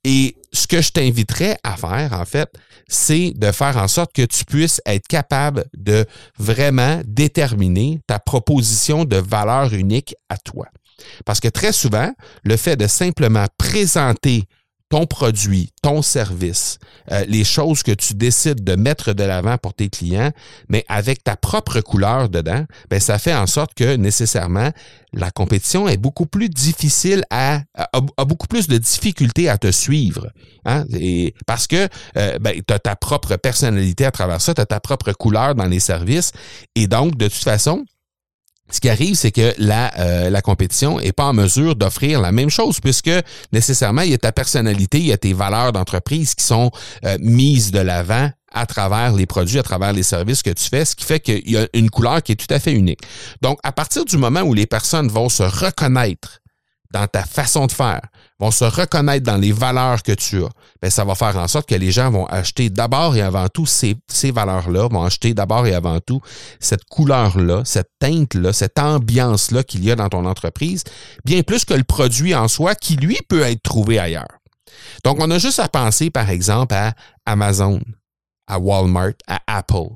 Et 0.03 0.37
ce 0.55 0.67
que 0.67 0.81
je 0.81 0.91
t'inviterais 0.91 1.59
à 1.63 1.77
faire, 1.77 2.15
en 2.15 2.25
fait, 2.25 2.49
c'est 2.89 3.35
de 3.37 3.53
faire 3.53 3.77
en 3.77 3.89
sorte 3.89 4.15
que 4.15 4.23
tu 4.23 4.47
puisses 4.47 4.81
être 4.87 5.07
capable 5.07 5.67
de 5.77 6.07
vraiment 6.39 7.03
déterminer 7.05 8.01
ta 8.07 8.19
proposition 8.19 9.05
de 9.05 9.17
valeur 9.17 9.75
unique 9.75 10.15
à 10.31 10.39
toi. 10.39 10.67
Parce 11.25 11.41
que 11.41 11.49
très 11.49 11.73
souvent, 11.73 12.13
le 12.45 12.57
fait 12.57 12.77
de 12.77 12.87
simplement 12.87 13.47
présenter 13.59 14.45
ton 14.93 15.07
produit, 15.07 15.71
ton 15.81 16.03
service, 16.03 16.79
euh, 17.11 17.25
les 17.27 17.45
choses 17.45 17.83
que 17.83 17.93
tu 17.93 18.13
décides 18.13 18.63
de 18.63 18.77
mettre 18.77 19.15
de 19.15 19.25
l'avant 19.25 19.57
pour 19.57 19.73
tes 19.73 19.89
clients, 19.89 20.33
mais 20.69 20.85
avec 20.87 21.25
ta 21.25 21.35
propre 21.35 21.81
couleur 21.81 22.29
dedans, 22.29 22.67
ben 22.91 23.01
ça 23.01 23.19
fait 23.19 23.33
en 23.33 23.47
sorte 23.47 23.73
que 23.73 23.97
nécessairement 23.97 24.71
la 25.15 25.31
compétition 25.31 25.89
est 25.89 25.97
beaucoup 25.97 26.27
plus 26.27 26.51
difficile 26.51 27.25
à 27.31 27.63
a, 27.75 28.25
beaucoup 28.27 28.47
plus 28.47 28.69
de 28.69 28.77
difficultés 28.77 29.49
à 29.49 29.57
te 29.57 29.73
suivre, 29.73 30.29
hein? 30.67 30.85
Parce 31.47 31.67
que 31.67 31.89
euh, 32.19 32.39
ben, 32.39 32.53
tu 32.57 32.63
ta 32.63 32.95
propre 32.95 33.37
personnalité 33.37 34.05
à 34.05 34.11
travers 34.11 34.43
ça, 34.43 34.53
tu 34.53 34.63
ta 34.63 34.79
propre 34.79 35.13
couleur 35.13 35.55
dans 35.55 35.69
les 35.69 35.81
services, 35.81 36.33
et 36.75 36.87
donc 36.87 37.17
de 37.17 37.29
toute 37.29 37.45
façon 37.45 37.87
ce 38.73 38.81
qui 38.81 38.89
arrive, 38.89 39.15
c'est 39.15 39.31
que 39.31 39.55
la, 39.59 39.93
euh, 39.99 40.31
la 40.31 40.43
compétition 40.43 40.99
est 40.99 41.13
pas 41.13 41.27
en 41.27 41.35
mesure 41.35 41.77
d'offrir 41.77 42.21
la 42.21 42.33
même 42.33 42.51
chose 42.51 42.81
puisque 42.81 43.11
nécessairement, 43.53 44.03
il 44.03 44.11
y 44.11 44.15
a 44.15 44.19
ta 44.19 44.33
personnalité, 44.33 44.99
il 44.99 45.07
y 45.07 45.13
a 45.13 45.19
tes 45.19 45.35
valeurs 45.35 45.73
d'entreprise 45.73 46.35
qui 46.35 46.45
sont 46.45 46.71
euh, 47.05 47.17
mises 47.21 47.71
de 47.71 47.81
l'avant 47.81 48.31
à 48.51 48.67
travers 48.67 49.13
les 49.13 49.27
produits, 49.27 49.59
à 49.59 49.63
travers 49.63 49.93
les 49.93 50.03
services 50.03 50.43
que 50.43 50.51
tu 50.51 50.69
fais, 50.69 50.85
ce 50.85 50.97
qui 50.97 51.05
fait 51.05 51.21
qu'il 51.21 51.51
y 51.51 51.57
a 51.57 51.67
une 51.75 51.91
couleur 51.91 52.23
qui 52.23 52.33
est 52.33 52.37
tout 52.37 52.53
à 52.53 52.59
fait 52.59 52.73
unique. 52.73 53.01
Donc, 53.41 53.59
à 53.63 53.73
partir 53.73 54.05
du 54.05 54.17
moment 54.17 54.41
où 54.41 54.55
les 54.55 54.67
personnes 54.67 55.09
vont 55.09 55.29
se 55.29 55.43
reconnaître 55.43 56.42
dans 56.93 57.07
ta 57.07 57.25
façon 57.25 57.67
de 57.67 57.73
faire, 57.73 58.03
vont 58.39 58.51
se 58.51 58.65
reconnaître 58.65 59.25
dans 59.25 59.37
les 59.37 59.53
valeurs 59.53 60.03
que 60.03 60.13
tu 60.13 60.45
as, 60.45 60.51
bien, 60.81 60.91
ça 60.91 61.05
va 61.05 61.15
faire 61.15 61.37
en 61.37 61.49
sorte 61.49 61.69
que 61.69 61.75
les 61.75 61.91
gens 61.91 62.11
vont 62.11 62.27
acheter 62.27 62.71
d'abord 62.71 63.17
et 63.17 63.23
avant 63.23 63.49
tout 63.49 63.67
ces, 63.67 63.97
ces 64.09 64.31
valeurs-là, 64.31 64.89
vont 64.89 65.03
acheter 65.03 65.33
d'abord 65.33 65.67
et 65.67 65.75
avant 65.75 66.01
tout 66.01 66.21
cette 66.61 66.85
couleur-là, 66.85 67.63
cette 67.65 67.91
teinte-là, 67.99 68.53
cette 68.53 68.79
ambiance-là 68.79 69.63
qu'il 69.63 69.85
y 69.85 69.91
a 69.91 69.97
dans 69.97 70.09
ton 70.09 70.27
entreprise, 70.27 70.85
bien 71.25 71.43
plus 71.43 71.65
que 71.65 71.75
le 71.75 71.85
produit 71.85 72.35
en 72.35 72.49
soi 72.49 72.75
qui, 72.75 72.97
lui, 72.97 73.19
peut 73.29 73.43
être 73.43 73.63
trouvé 73.63 73.99
ailleurs. 73.99 74.39
Donc, 75.05 75.19
on 75.21 75.31
a 75.31 75.39
juste 75.39 75.61
à 75.61 75.69
penser, 75.69 76.11
par 76.11 76.31
exemple, 76.31 76.75
à 76.75 76.95
Amazon, 77.27 77.81
à 78.47 78.59
Walmart, 78.59 79.13
à 79.27 79.41
Apple. 79.47 79.91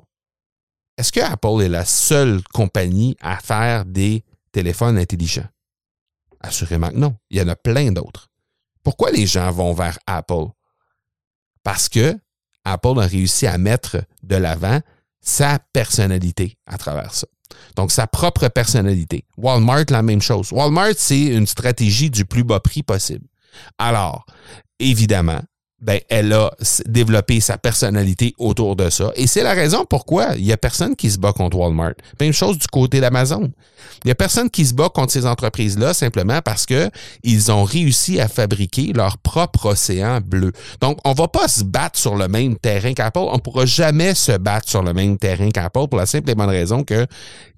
Est-ce 0.99 1.13
que 1.13 1.21
Apple 1.21 1.63
est 1.63 1.69
la 1.69 1.85
seule 1.85 2.41
compagnie 2.55 3.17
à 3.21 3.37
faire 3.37 3.85
des 3.85 4.25
téléphones 4.53 4.97
intelligents? 4.97 5.49
Assurément 6.47 6.91
que 6.91 6.97
non. 6.97 7.17
Il 7.31 7.39
y 7.39 7.43
en 7.43 7.49
a 7.49 7.57
plein 7.57 7.93
d'autres. 7.93 8.29
Pourquoi 8.83 9.11
les 9.11 9.27
gens 9.27 9.51
vont 9.51 9.73
vers 9.73 9.99
Apple? 10.07 10.47
Parce 11.63 11.89
que 11.89 12.17
Apple 12.65 13.01
a 13.01 13.07
réussi 13.07 13.47
à 13.47 13.59
mettre 13.59 13.99
de 14.23 14.37
l'avant 14.37 14.81
sa 15.21 15.59
personnalité 15.73 16.57
à 16.67 16.79
travers 16.79 17.13
ça. 17.13 17.27
Donc, 17.75 17.91
sa 17.93 18.07
propre 18.07 18.49
personnalité. 18.49 19.25
Walmart, 19.37 19.85
la 19.91 20.03
même 20.03 20.23
chose. 20.23 20.53
Walmart, 20.53 20.95
c'est 20.97 21.27
une 21.27 21.47
stratégie 21.47 22.11
du 22.11 22.25
plus 22.25 22.45
bas 22.45 22.61
prix 22.61 22.83
possible. 22.83 23.27
Alors, 23.79 24.27
évidemment, 24.79 25.41
ben, 25.81 26.01
elle 26.09 26.33
a 26.33 26.51
développé 26.87 27.41
sa 27.41 27.59
personnalité 27.59 28.35
autour 28.39 28.77
de 28.77 28.89
ça. 28.89 29.13
Et 29.15 29.27
c'est 29.27 29.43
la 29.43 29.53
raison 29.53 29.85
pourquoi 29.85 30.29
il 30.37 30.45
y 30.45 30.53
a 30.53 30.57
personne 30.57 30.97
qui 30.97 31.11
se 31.11 31.19
bat 31.19 31.33
contre 31.33 31.59
Walmart. 31.59 31.95
Même 32.19 32.33
chose 32.33 32.59
du 32.59 32.67
côté 32.67 33.01
d'Amazon. 33.01 33.53
Il 34.05 34.09
y 34.09 34.11
a 34.11 34.15
personne 34.15 34.49
qui 34.49 34.65
se 34.65 34.73
bat 34.73 34.89
contre 34.89 35.13
ces 35.13 35.27
entreprises-là 35.27 35.93
simplement 35.93 36.41
parce 36.43 36.65
que 36.65 36.91
ils 37.23 37.53
ont 37.53 37.65
réussi 37.65 38.21
à 38.21 38.29
fabriquer 38.29 38.93
leur 38.95 39.19
propre 39.19 39.67
océan 39.67 40.21
bleu. 40.21 40.53
Donc, 40.81 40.99
on 41.05 41.13
va 41.13 41.29
pas 41.29 41.47
se 41.47 41.63
battre 41.63 41.99
sur 41.99 42.17
le 42.17 42.27
même 42.29 42.57
terrain 42.57 42.95
qu'Apple. 42.95 43.19
On 43.19 43.39
pourra 43.39 43.67
jamais 43.67 44.15
se 44.15 44.33
battre 44.33 44.69
sur 44.69 44.83
le 44.83 44.95
même 44.95 45.19
terrain 45.19 45.51
qu'Apple 45.51 45.89
pour 45.89 45.99
la 45.99 46.07
simple 46.07 46.31
et 46.31 46.35
bonne 46.35 46.49
raison 46.49 46.85
que 46.85 47.07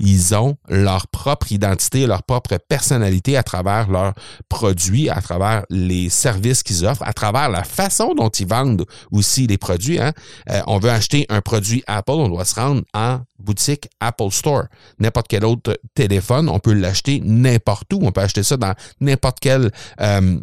ils 0.01 0.35
ont 0.35 0.57
leur 0.69 1.07
propre 1.07 1.53
identité, 1.53 2.07
leur 2.07 2.25
propre 2.25 2.59
personnalité 2.69 3.37
à 3.37 3.43
travers 3.43 3.89
leurs 3.89 4.15
produits, 4.49 5.09
à 5.09 5.21
travers 5.21 5.65
les 5.71 6.09
services 6.09 6.63
qu'ils 6.63 6.85
offrent, 6.85 7.03
à 7.05 7.13
travers 7.13 7.49
la 7.49 7.63
façon 7.63 8.08
dont 8.15 8.29
ils 8.29 8.47
vendent 8.47 8.85
aussi 9.11 9.47
les 9.47 9.59
produits. 9.59 9.99
Hein. 9.99 10.13
Euh, 10.51 10.61
on 10.67 10.79
veut 10.79 10.91
acheter 10.91 11.27
un 11.29 11.41
produit 11.41 11.83
Apple, 11.87 12.13
on 12.13 12.29
doit 12.29 12.45
se 12.45 12.55
rendre 12.55 12.83
en 12.95 13.21
boutique 13.39 13.89
Apple 14.01 14.31
Store. 14.31 14.65
N'importe 14.99 15.29
quel 15.29 15.45
autre 15.45 15.79
téléphone, 15.95 16.49
on 16.49 16.59
peut 16.59 16.73
l'acheter 16.73 17.21
n'importe 17.25 17.93
où. 17.93 18.01
On 18.03 18.13
peut 18.13 18.21
acheter 18.21 18.43
ça 18.43 18.57
dans 18.57 18.75
n'importe 19.01 19.39
quel... 19.41 19.71
Euh, 20.01 20.39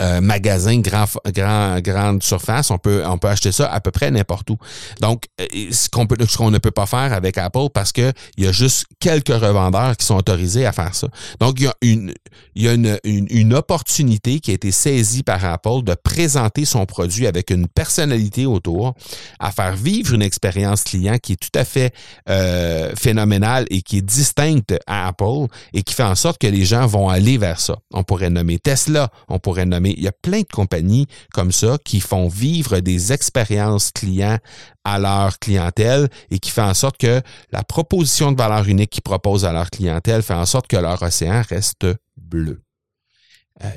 euh, 0.00 0.20
magasin 0.20 0.78
grand, 0.80 1.06
grand, 1.34 1.80
grande 1.80 2.22
surface, 2.22 2.70
on 2.70 2.78
peut, 2.78 3.02
on 3.06 3.18
peut 3.18 3.28
acheter 3.28 3.52
ça 3.52 3.66
à 3.66 3.80
peu 3.80 3.90
près 3.90 4.10
n'importe 4.10 4.50
où. 4.50 4.56
Donc, 5.00 5.24
euh, 5.40 5.46
ce 5.72 5.88
qu'on 5.88 6.06
peut, 6.06 6.16
ce 6.26 6.36
qu'on 6.36 6.50
ne 6.50 6.58
peut 6.58 6.70
pas 6.70 6.86
faire 6.86 7.12
avec 7.12 7.38
Apple 7.38 7.68
parce 7.72 7.92
que 7.92 8.12
il 8.36 8.44
y 8.44 8.46
a 8.46 8.52
juste 8.52 8.86
quelques 9.00 9.28
revendeurs 9.28 9.96
qui 9.96 10.06
sont 10.06 10.16
autorisés 10.16 10.66
à 10.66 10.72
faire 10.72 10.94
ça. 10.94 11.08
Donc, 11.40 11.58
il 11.58 11.64
y 11.64 11.66
a 11.66 11.74
une, 11.82 12.14
il 12.54 12.62
y 12.62 12.68
a 12.68 12.74
une, 12.74 12.98
une, 13.04 13.54
opportunité 13.54 14.40
qui 14.40 14.50
a 14.50 14.54
été 14.54 14.70
saisie 14.70 15.22
par 15.22 15.44
Apple 15.44 15.82
de 15.82 15.94
présenter 15.94 16.64
son 16.64 16.86
produit 16.86 17.26
avec 17.26 17.50
une 17.50 17.66
personnalité 17.66 18.46
autour, 18.46 18.94
à 19.40 19.50
faire 19.50 19.74
vivre 19.74 20.14
une 20.14 20.22
expérience 20.22 20.84
client 20.84 21.16
qui 21.20 21.32
est 21.32 21.36
tout 21.36 21.58
à 21.58 21.64
fait 21.64 21.92
euh, 22.28 22.92
phénoménale 22.96 23.64
et 23.70 23.82
qui 23.82 23.98
est 23.98 24.02
distincte 24.02 24.74
à 24.86 25.08
Apple 25.08 25.46
et 25.72 25.82
qui 25.82 25.94
fait 25.94 26.02
en 26.04 26.14
sorte 26.14 26.38
que 26.38 26.46
les 26.46 26.64
gens 26.64 26.86
vont 26.86 27.08
aller 27.08 27.38
vers 27.38 27.58
ça. 27.58 27.78
On 27.92 28.04
pourrait 28.04 28.30
nommer 28.30 28.58
Tesla, 28.58 29.10
on 29.28 29.38
pourrait 29.38 29.66
nommer 29.66 29.77
mais 29.80 29.92
il 29.92 30.02
y 30.02 30.08
a 30.08 30.12
plein 30.12 30.40
de 30.40 30.52
compagnies 30.52 31.06
comme 31.32 31.52
ça 31.52 31.76
qui 31.84 32.00
font 32.00 32.28
vivre 32.28 32.80
des 32.80 33.12
expériences 33.12 33.90
clients 33.90 34.38
à 34.84 34.98
leur 34.98 35.38
clientèle 35.38 36.08
et 36.30 36.38
qui 36.38 36.50
fait 36.50 36.62
en 36.62 36.74
sorte 36.74 36.96
que 36.98 37.20
la 37.52 37.62
proposition 37.62 38.32
de 38.32 38.36
valeur 38.36 38.68
unique 38.68 38.90
qu'ils 38.90 39.02
proposent 39.02 39.44
à 39.44 39.52
leur 39.52 39.70
clientèle 39.70 40.22
fait 40.22 40.34
en 40.34 40.46
sorte 40.46 40.66
que 40.66 40.76
leur 40.76 41.02
océan 41.02 41.42
reste 41.48 41.86
bleu. 42.16 42.62
Euh, 43.64 43.70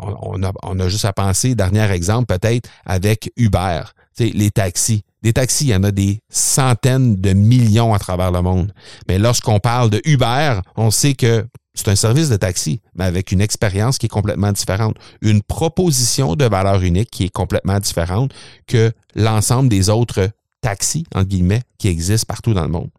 on, 0.00 0.42
a, 0.42 0.52
on, 0.62 0.80
a, 0.80 0.88
juste 0.88 1.04
à 1.04 1.12
penser, 1.12 1.54
dernier 1.54 1.90
exemple 1.90 2.34
peut-être, 2.34 2.68
avec 2.86 3.30
Uber, 3.36 3.82
les 4.18 4.50
taxis. 4.50 5.02
Des 5.22 5.32
taxis, 5.32 5.66
il 5.66 5.70
y 5.70 5.74
en 5.74 5.82
a 5.82 5.90
des 5.90 6.20
centaines 6.30 7.16
de 7.16 7.32
millions 7.32 7.92
à 7.92 7.98
travers 7.98 8.30
le 8.30 8.40
monde. 8.40 8.72
Mais 9.08 9.18
lorsqu'on 9.18 9.58
parle 9.58 9.90
de 9.90 10.00
Uber, 10.04 10.60
on 10.76 10.90
sait 10.90 11.14
que 11.14 11.44
c'est 11.78 11.90
un 11.90 11.96
service 11.96 12.28
de 12.28 12.36
taxi, 12.36 12.80
mais 12.94 13.04
avec 13.04 13.30
une 13.30 13.40
expérience 13.40 13.98
qui 13.98 14.06
est 14.06 14.10
complètement 14.10 14.50
différente, 14.50 14.96
une 15.20 15.42
proposition 15.42 16.34
de 16.34 16.44
valeur 16.44 16.82
unique 16.82 17.10
qui 17.10 17.24
est 17.24 17.32
complètement 17.32 17.78
différente 17.78 18.32
que 18.66 18.92
l'ensemble 19.14 19.68
des 19.68 19.88
autres 19.88 20.28
taxis, 20.60 21.04
en 21.14 21.22
guillemets, 21.22 21.62
qui 21.78 21.88
existent 21.88 22.26
partout 22.26 22.52
dans 22.52 22.64
le 22.64 22.68
monde. 22.68 22.90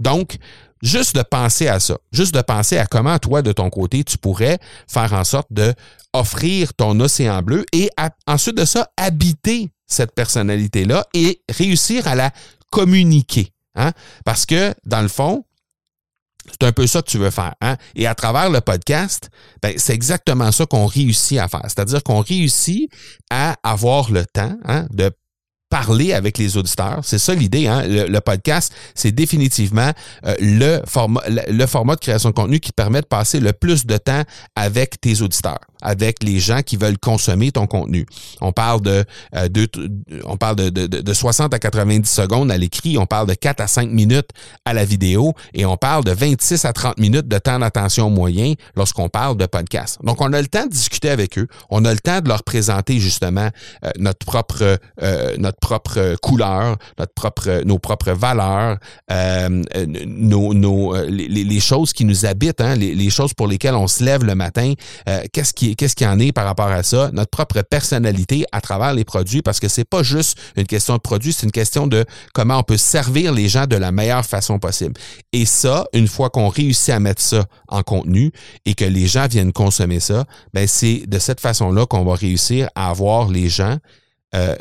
Donc, 0.00 0.36
juste 0.82 1.14
de 1.16 1.22
penser 1.22 1.68
à 1.68 1.80
ça, 1.80 1.98
juste 2.12 2.34
de 2.34 2.40
penser 2.40 2.78
à 2.78 2.86
comment 2.86 3.18
toi, 3.18 3.42
de 3.42 3.52
ton 3.52 3.68
côté, 3.68 4.04
tu 4.04 4.16
pourrais 4.16 4.58
faire 4.88 5.12
en 5.12 5.24
sorte 5.24 5.48
de 5.50 5.74
offrir 6.14 6.72
ton 6.72 6.98
océan 7.00 7.42
bleu 7.42 7.66
et 7.72 7.90
ensuite 8.26 8.56
de 8.56 8.64
ça, 8.64 8.88
habiter 8.96 9.70
cette 9.86 10.14
personnalité-là 10.14 11.04
et 11.12 11.42
réussir 11.50 12.08
à 12.08 12.14
la 12.14 12.30
communiquer. 12.70 13.50
Hein? 13.74 13.92
Parce 14.24 14.46
que, 14.46 14.74
dans 14.86 15.02
le 15.02 15.08
fond, 15.08 15.44
c'est 16.50 16.66
un 16.66 16.72
peu 16.72 16.86
ça 16.86 17.02
que 17.02 17.10
tu 17.10 17.18
veux 17.18 17.30
faire. 17.30 17.54
Hein? 17.60 17.76
Et 17.94 18.06
à 18.06 18.14
travers 18.14 18.50
le 18.50 18.60
podcast, 18.60 19.30
ben, 19.62 19.74
c'est 19.76 19.94
exactement 19.94 20.52
ça 20.52 20.66
qu'on 20.66 20.86
réussit 20.86 21.38
à 21.38 21.48
faire. 21.48 21.62
C'est-à-dire 21.64 22.02
qu'on 22.02 22.20
réussit 22.20 22.90
à 23.30 23.56
avoir 23.62 24.10
le 24.10 24.24
temps 24.26 24.56
hein, 24.64 24.86
de 24.90 25.10
parler 25.70 26.12
avec 26.12 26.38
les 26.38 26.56
auditeurs. 26.56 27.00
C'est 27.02 27.18
ça 27.18 27.34
l'idée. 27.34 27.66
Hein? 27.66 27.82
Le, 27.86 28.20
podcast, 28.20 28.72
c'est 28.94 29.10
définitivement 29.10 29.90
euh, 30.24 30.34
le, 30.38 30.80
format, 30.86 31.22
le, 31.28 31.66
format 31.66 31.96
de 31.96 32.00
création 32.00 32.28
de 32.28 32.34
contenu 32.34 32.60
qui 32.60 32.70
permet 32.70 33.00
de 33.00 33.06
passer 33.06 33.40
le 33.40 33.52
plus 33.52 33.84
de 33.84 33.96
temps 33.96 34.22
avec 34.54 35.00
tes 35.00 35.20
auditeurs, 35.20 35.58
avec 35.84 36.22
les 36.22 36.40
gens 36.40 36.62
qui 36.62 36.76
veulent 36.76 36.98
consommer 36.98 37.52
ton 37.52 37.66
contenu. 37.66 38.06
On 38.40 38.52
parle 38.52 38.80
de, 38.80 39.04
euh, 39.36 39.48
de 39.48 39.68
on 40.24 40.36
parle 40.36 40.56
de, 40.56 40.70
de, 40.70 40.86
de, 40.86 41.14
60 41.14 41.54
à 41.54 41.58
90 41.58 42.08
secondes 42.10 42.50
à 42.50 42.58
l'écrit, 42.58 42.98
on 42.98 43.06
parle 43.06 43.28
de 43.28 43.34
4 43.34 43.60
à 43.60 43.66
5 43.68 43.90
minutes 43.90 44.30
à 44.64 44.74
la 44.74 44.84
vidéo 44.84 45.34
et 45.52 45.64
on 45.66 45.76
parle 45.76 46.04
de 46.04 46.10
26 46.10 46.64
à 46.64 46.72
30 46.72 46.98
minutes 46.98 47.28
de 47.28 47.38
temps 47.38 47.58
d'attention 47.58 48.10
moyen 48.10 48.54
lorsqu'on 48.74 49.08
parle 49.08 49.36
de 49.36 49.46
podcast. 49.46 49.98
Donc, 50.02 50.20
on 50.20 50.32
a 50.32 50.40
le 50.40 50.48
temps 50.48 50.66
de 50.66 50.72
discuter 50.72 51.10
avec 51.10 51.38
eux, 51.38 51.46
on 51.70 51.84
a 51.84 51.92
le 51.92 52.00
temps 52.00 52.20
de 52.20 52.28
leur 52.28 52.42
présenter 52.42 52.98
justement 52.98 53.50
euh, 53.84 53.90
notre 53.98 54.26
propre 54.26 54.78
notre 55.38 55.58
propre 55.58 55.98
euh, 55.98 56.16
couleur, 56.16 56.76
notre 56.98 57.12
propre, 57.14 57.62
nos 57.64 57.78
propres 57.78 58.12
valeurs, 58.12 58.78
euh, 59.10 59.62
nos, 60.06 60.54
nos, 60.54 60.94
euh, 60.94 61.06
les, 61.08 61.60
choses 61.60 61.92
qui 61.92 62.04
nous 62.04 62.26
habitent, 62.26 62.60
hein, 62.60 62.74
les, 62.76 62.94
les, 62.94 63.10
choses 63.10 63.34
pour 63.34 63.46
lesquelles 63.46 63.74
on 63.74 63.86
se 63.86 64.02
lève 64.02 64.24
le 64.24 64.34
matin. 64.34 64.72
Euh, 65.08 65.22
qu'est-ce 65.32 65.52
qui, 65.52 65.73
qu'est-ce 65.74 65.94
qui 65.94 66.06
en 66.06 66.18
est 66.18 66.32
par 66.32 66.44
rapport 66.44 66.68
à 66.68 66.82
ça 66.82 67.10
Notre 67.12 67.30
propre 67.30 67.62
personnalité 67.62 68.44
à 68.52 68.60
travers 68.60 68.94
les 68.94 69.04
produits, 69.04 69.42
parce 69.42 69.60
que 69.60 69.68
c'est 69.68 69.88
pas 69.88 70.02
juste 70.02 70.38
une 70.56 70.66
question 70.66 70.94
de 70.94 71.00
produit, 71.00 71.32
c'est 71.32 71.46
une 71.46 71.52
question 71.52 71.86
de 71.86 72.04
comment 72.32 72.58
on 72.58 72.62
peut 72.62 72.76
servir 72.76 73.32
les 73.32 73.48
gens 73.48 73.66
de 73.66 73.76
la 73.76 73.92
meilleure 73.92 74.24
façon 74.24 74.58
possible. 74.58 74.94
Et 75.32 75.46
ça, 75.46 75.86
une 75.92 76.08
fois 76.08 76.30
qu'on 76.30 76.48
réussit 76.48 76.90
à 76.90 77.00
mettre 77.00 77.22
ça 77.22 77.44
en 77.68 77.82
contenu 77.82 78.32
et 78.64 78.74
que 78.74 78.84
les 78.84 79.06
gens 79.06 79.26
viennent 79.26 79.52
consommer 79.52 80.00
ça, 80.00 80.24
ben 80.52 80.66
c'est 80.66 81.04
de 81.06 81.18
cette 81.18 81.40
façon-là 81.40 81.86
qu'on 81.86 82.04
va 82.04 82.14
réussir 82.14 82.68
à 82.74 82.90
avoir 82.90 83.28
les 83.28 83.48
gens 83.48 83.78
euh, 84.34 84.56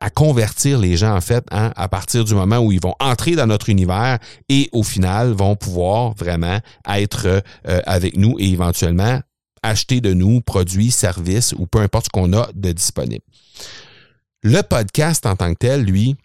à, 0.00 0.08
convertir 0.08 0.78
les 0.78 0.96
gens 0.96 1.14
en 1.14 1.20
fait 1.20 1.44
hein, 1.50 1.70
à 1.76 1.86
partir 1.86 2.24
du 2.24 2.34
moment 2.34 2.58
où 2.58 2.72
ils 2.72 2.80
vont 2.80 2.94
entrer 2.98 3.32
dans 3.32 3.46
notre 3.46 3.68
univers 3.68 4.18
et 4.48 4.70
au 4.72 4.82
final 4.82 5.32
vont 5.32 5.54
pouvoir 5.54 6.14
vraiment 6.14 6.58
être 6.88 7.26
euh, 7.26 7.80
avec 7.84 8.16
nous 8.16 8.36
et 8.38 8.48
éventuellement 8.48 9.20
acheter 9.66 10.00
de 10.00 10.12
nous 10.12 10.40
produits, 10.40 10.90
services 10.90 11.54
ou 11.58 11.66
peu 11.66 11.80
importe 11.80 12.06
ce 12.06 12.10
qu'on 12.10 12.32
a 12.32 12.48
de 12.54 12.72
disponible. 12.72 13.24
Le 14.42 14.62
podcast 14.62 15.26
en 15.26 15.36
tant 15.36 15.52
que 15.52 15.58
tel, 15.58 15.82
lui, 15.82 16.16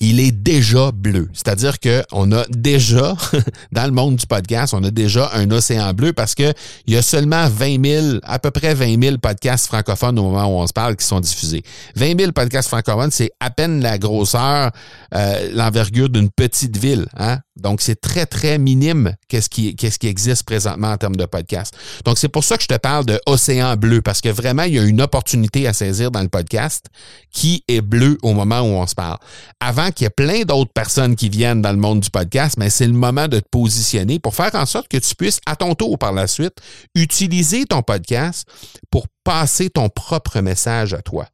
il 0.00 0.18
est 0.18 0.32
déjà 0.32 0.90
bleu. 0.90 1.28
C'est-à-dire 1.32 1.78
qu'on 1.78 2.32
a 2.32 2.44
déjà, 2.50 3.16
dans 3.72 3.84
le 3.84 3.92
monde 3.92 4.16
du 4.16 4.26
podcast, 4.26 4.74
on 4.74 4.82
a 4.82 4.90
déjà 4.90 5.30
un 5.34 5.50
océan 5.50 5.92
bleu 5.94 6.12
parce 6.12 6.34
que 6.34 6.52
il 6.86 6.94
y 6.94 6.96
a 6.96 7.02
seulement 7.02 7.48
20 7.48 7.84
000, 7.84 8.16
à 8.24 8.38
peu 8.38 8.50
près 8.50 8.74
20 8.74 9.00
000 9.00 9.18
podcasts 9.18 9.66
francophones 9.66 10.18
au 10.18 10.24
moment 10.30 10.46
où 10.46 10.60
on 10.60 10.66
se 10.66 10.72
parle 10.72 10.96
qui 10.96 11.06
sont 11.06 11.20
diffusés. 11.20 11.62
20 11.96 12.18
000 12.18 12.32
podcasts 12.32 12.68
francophones, 12.68 13.12
c'est 13.12 13.30
à 13.38 13.50
peine 13.50 13.80
la 13.80 13.98
grosseur, 13.98 14.72
euh, 15.14 15.50
l'envergure 15.52 16.08
d'une 16.08 16.30
petite 16.30 16.76
ville. 16.76 17.06
Hein? 17.16 17.38
Donc, 17.56 17.80
c'est 17.80 18.00
très, 18.00 18.26
très 18.26 18.58
minime 18.58 19.14
qu'est-ce 19.28 19.48
qui, 19.48 19.76
qu'est-ce 19.76 19.98
qui 19.98 20.08
existe 20.08 20.42
présentement 20.42 20.88
en 20.88 20.96
termes 20.96 21.14
de 21.14 21.24
podcast. 21.24 21.76
Donc, 22.04 22.18
c'est 22.18 22.28
pour 22.28 22.42
ça 22.42 22.56
que 22.56 22.64
je 22.64 22.68
te 22.68 22.76
parle 22.76 23.06
de 23.06 23.20
océan 23.26 23.76
bleu, 23.76 24.02
parce 24.02 24.20
que 24.20 24.28
vraiment, 24.28 24.64
il 24.64 24.74
y 24.74 24.78
a 24.78 24.82
une 24.82 25.00
opportunité 25.00 25.68
à 25.68 25.72
saisir 25.72 26.10
dans 26.10 26.22
le 26.22 26.28
podcast 26.28 26.86
qui 27.30 27.62
est 27.68 27.80
bleu 27.80 28.18
au 28.22 28.32
moment 28.32 28.60
où 28.60 28.74
on 28.74 28.86
se 28.86 28.94
parle. 28.94 29.18
Avant 29.60 29.90
qu'il 29.92 30.04
y 30.04 30.06
ait 30.06 30.10
plein 30.10 30.42
d'autres 30.42 30.72
personnes 30.72 31.14
qui 31.14 31.28
viennent 31.28 31.62
dans 31.62 31.72
le 31.72 31.78
monde 31.78 32.00
du 32.00 32.10
podcast, 32.10 32.56
mais 32.58 32.70
c'est 32.70 32.86
le 32.86 32.92
moment 32.92 33.28
de 33.28 33.38
te 33.38 33.48
positionner 33.48 34.18
pour 34.18 34.34
faire 34.34 34.54
en 34.54 34.66
sorte 34.66 34.88
que 34.88 34.96
tu 34.96 35.14
puisses, 35.14 35.40
à 35.46 35.54
ton 35.54 35.74
tour 35.74 35.98
par 35.98 36.12
la 36.12 36.26
suite, 36.26 36.56
utiliser 36.94 37.66
ton 37.66 37.82
podcast 37.82 38.48
pour 38.90 39.06
passer 39.22 39.70
ton 39.70 39.88
propre 39.88 40.40
message 40.40 40.92
à 40.92 41.02
toi 41.02 41.26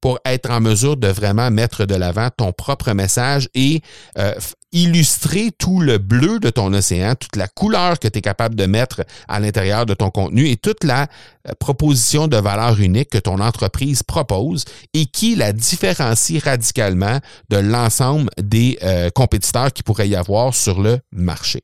pour 0.00 0.18
être 0.24 0.50
en 0.50 0.60
mesure 0.60 0.96
de 0.96 1.08
vraiment 1.08 1.50
mettre 1.50 1.84
de 1.84 1.94
l'avant 1.94 2.28
ton 2.36 2.52
propre 2.52 2.92
message 2.92 3.48
et 3.54 3.80
euh, 4.18 4.32
illustrer 4.72 5.52
tout 5.56 5.80
le 5.80 5.98
bleu 5.98 6.38
de 6.38 6.50
ton 6.50 6.72
océan, 6.74 7.14
toute 7.14 7.36
la 7.36 7.48
couleur 7.48 7.98
que 7.98 8.08
tu 8.08 8.18
es 8.18 8.20
capable 8.20 8.56
de 8.56 8.66
mettre 8.66 9.04
à 9.28 9.40
l'intérieur 9.40 9.86
de 9.86 9.94
ton 9.94 10.10
contenu 10.10 10.48
et 10.48 10.56
toute 10.56 10.84
la 10.84 11.06
euh, 11.48 11.52
proposition 11.58 12.28
de 12.28 12.36
valeur 12.36 12.78
unique 12.80 13.10
que 13.10 13.18
ton 13.18 13.40
entreprise 13.40 14.02
propose 14.02 14.64
et 14.92 15.06
qui 15.06 15.34
la 15.34 15.52
différencie 15.52 16.42
radicalement 16.42 17.20
de 17.48 17.56
l'ensemble 17.56 18.28
des 18.38 18.78
euh, 18.82 19.08
compétiteurs 19.10 19.72
qui 19.72 19.82
pourrait 19.82 20.08
y 20.08 20.16
avoir 20.16 20.54
sur 20.54 20.80
le 20.80 20.98
marché. 21.12 21.62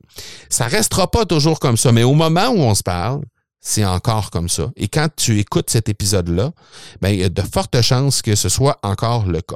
Ça 0.49 0.65
restera 0.65 1.09
pas 1.09 1.25
toujours 1.25 1.59
comme 1.59 1.77
ça, 1.77 1.91
mais 1.91 2.03
au 2.03 2.13
moment 2.13 2.47
où 2.47 2.59
on 2.59 2.73
se 2.73 2.83
parle, 2.83 3.21
c'est 3.63 3.85
encore 3.85 4.29
comme 4.29 4.49
ça. 4.49 4.71
Et 4.75 4.89
quand 4.89 5.07
tu 5.15 5.39
écoutes 5.39 5.69
cet 5.69 5.87
épisode-là, 5.87 6.51
ben, 7.01 7.09
il 7.09 7.19
y 7.21 7.23
a 7.23 7.29
de 7.29 7.41
fortes 7.41 7.81
chances 7.81 8.21
que 8.21 8.35
ce 8.35 8.49
soit 8.49 8.77
encore 8.83 9.25
le 9.25 9.41
cas. 9.41 9.55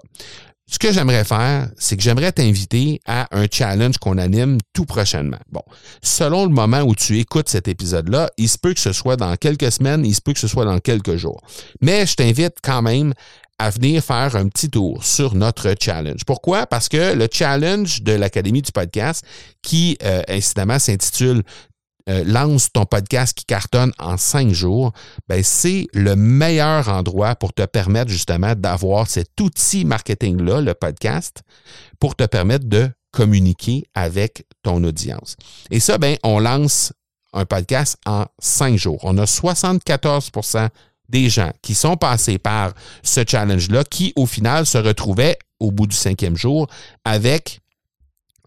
Ce 0.70 0.80
que 0.80 0.92
j'aimerais 0.92 1.24
faire, 1.24 1.70
c'est 1.78 1.96
que 1.96 2.04
j'aimerais 2.04 2.32
t'inviter 2.32 3.00
à 3.06 3.28
un 3.38 3.46
challenge 3.52 3.98
qu'on 4.00 4.18
anime 4.18 4.58
tout 4.74 4.86
prochainement. 4.86 5.40
Bon, 5.52 5.62
selon 6.02 6.46
le 6.46 6.52
moment 6.52 6.82
où 6.82 6.96
tu 6.96 7.20
écoutes 7.20 7.48
cet 7.50 7.68
épisode-là, 7.68 8.30
il 8.38 8.50
se 8.50 8.58
peut 8.58 8.74
que 8.74 8.80
ce 8.80 8.92
soit 8.92 9.16
dans 9.18 9.36
quelques 9.36 9.72
semaines, 9.72 10.06
il 10.06 10.16
se 10.16 10.22
peut 10.22 10.34
que 10.34 10.40
ce 10.40 10.48
soit 10.48 10.66
dans 10.66 10.80
quelques 10.80 11.16
jours. 11.16 11.42
Mais 11.82 12.06
je 12.06 12.16
t'invite 12.16 12.56
quand 12.62 12.82
même 12.82 13.14
à 13.60 13.70
venir 13.70 14.04
faire 14.04 14.36
un 14.36 14.48
petit 14.50 14.70
tour 14.70 15.04
sur 15.04 15.36
notre 15.36 15.74
challenge. 15.80 16.26
Pourquoi? 16.26 16.68
Parce 16.68 16.90
que 16.90 17.14
le 17.14 17.28
challenge 17.32 18.04
de 18.04 18.12
l'Académie 18.12 18.62
du 18.62 18.72
podcast, 18.72 19.26
qui 19.62 19.98
euh, 20.04 20.22
incidemment 20.28 20.80
s'intitule 20.80 21.44
euh, 22.10 22.24
lance 22.26 22.72
ton 22.72 22.86
podcast 22.86 23.38
qui 23.38 23.46
cartonne 23.46 23.92
en 24.00 24.18
cinq 24.18 24.52
jours, 24.52 24.94
ben 25.28 25.44
c'est 25.44 25.88
le 25.94 26.16
meilleur 26.16 26.90
endroit 26.90 27.36
pour 27.36 27.54
te 27.54 27.64
permettre 27.66 28.10
justement 28.12 28.56
d'avoir 28.56 29.08
cet 29.08 29.40
outil 29.42 29.86
marketing-là, 29.86 30.62
le 30.62 30.74
podcast, 30.74 31.44
pour 32.00 32.16
te 32.16 32.24
permettre 32.26 32.66
de 32.66 32.90
communiquer 33.12 33.86
avec 33.96 34.46
ton 34.64 34.84
audience. 34.84 35.36
Et 35.72 35.80
ça, 35.80 35.98
ben, 35.98 36.18
on 36.24 36.40
lance 36.40 36.94
un 37.34 37.46
podcast 37.46 37.98
en 38.06 38.26
cinq 38.40 38.78
jours. 38.78 39.00
On 39.04 39.18
a 39.18 39.26
74% 39.26 40.70
des 41.10 41.30
gens 41.30 41.52
qui 41.62 41.74
sont 41.74 41.98
passés 41.98 42.38
par 42.38 42.74
ce 43.04 43.22
challenge-là, 43.28 43.84
qui 43.84 44.14
au 44.16 44.26
final 44.26 44.66
se 44.66 44.78
retrouvaient 44.78 45.38
au 45.60 45.72
bout 45.72 45.88
du 45.88 45.96
cinquième 45.96 46.38
jour 46.38 46.68
avec 47.06 47.62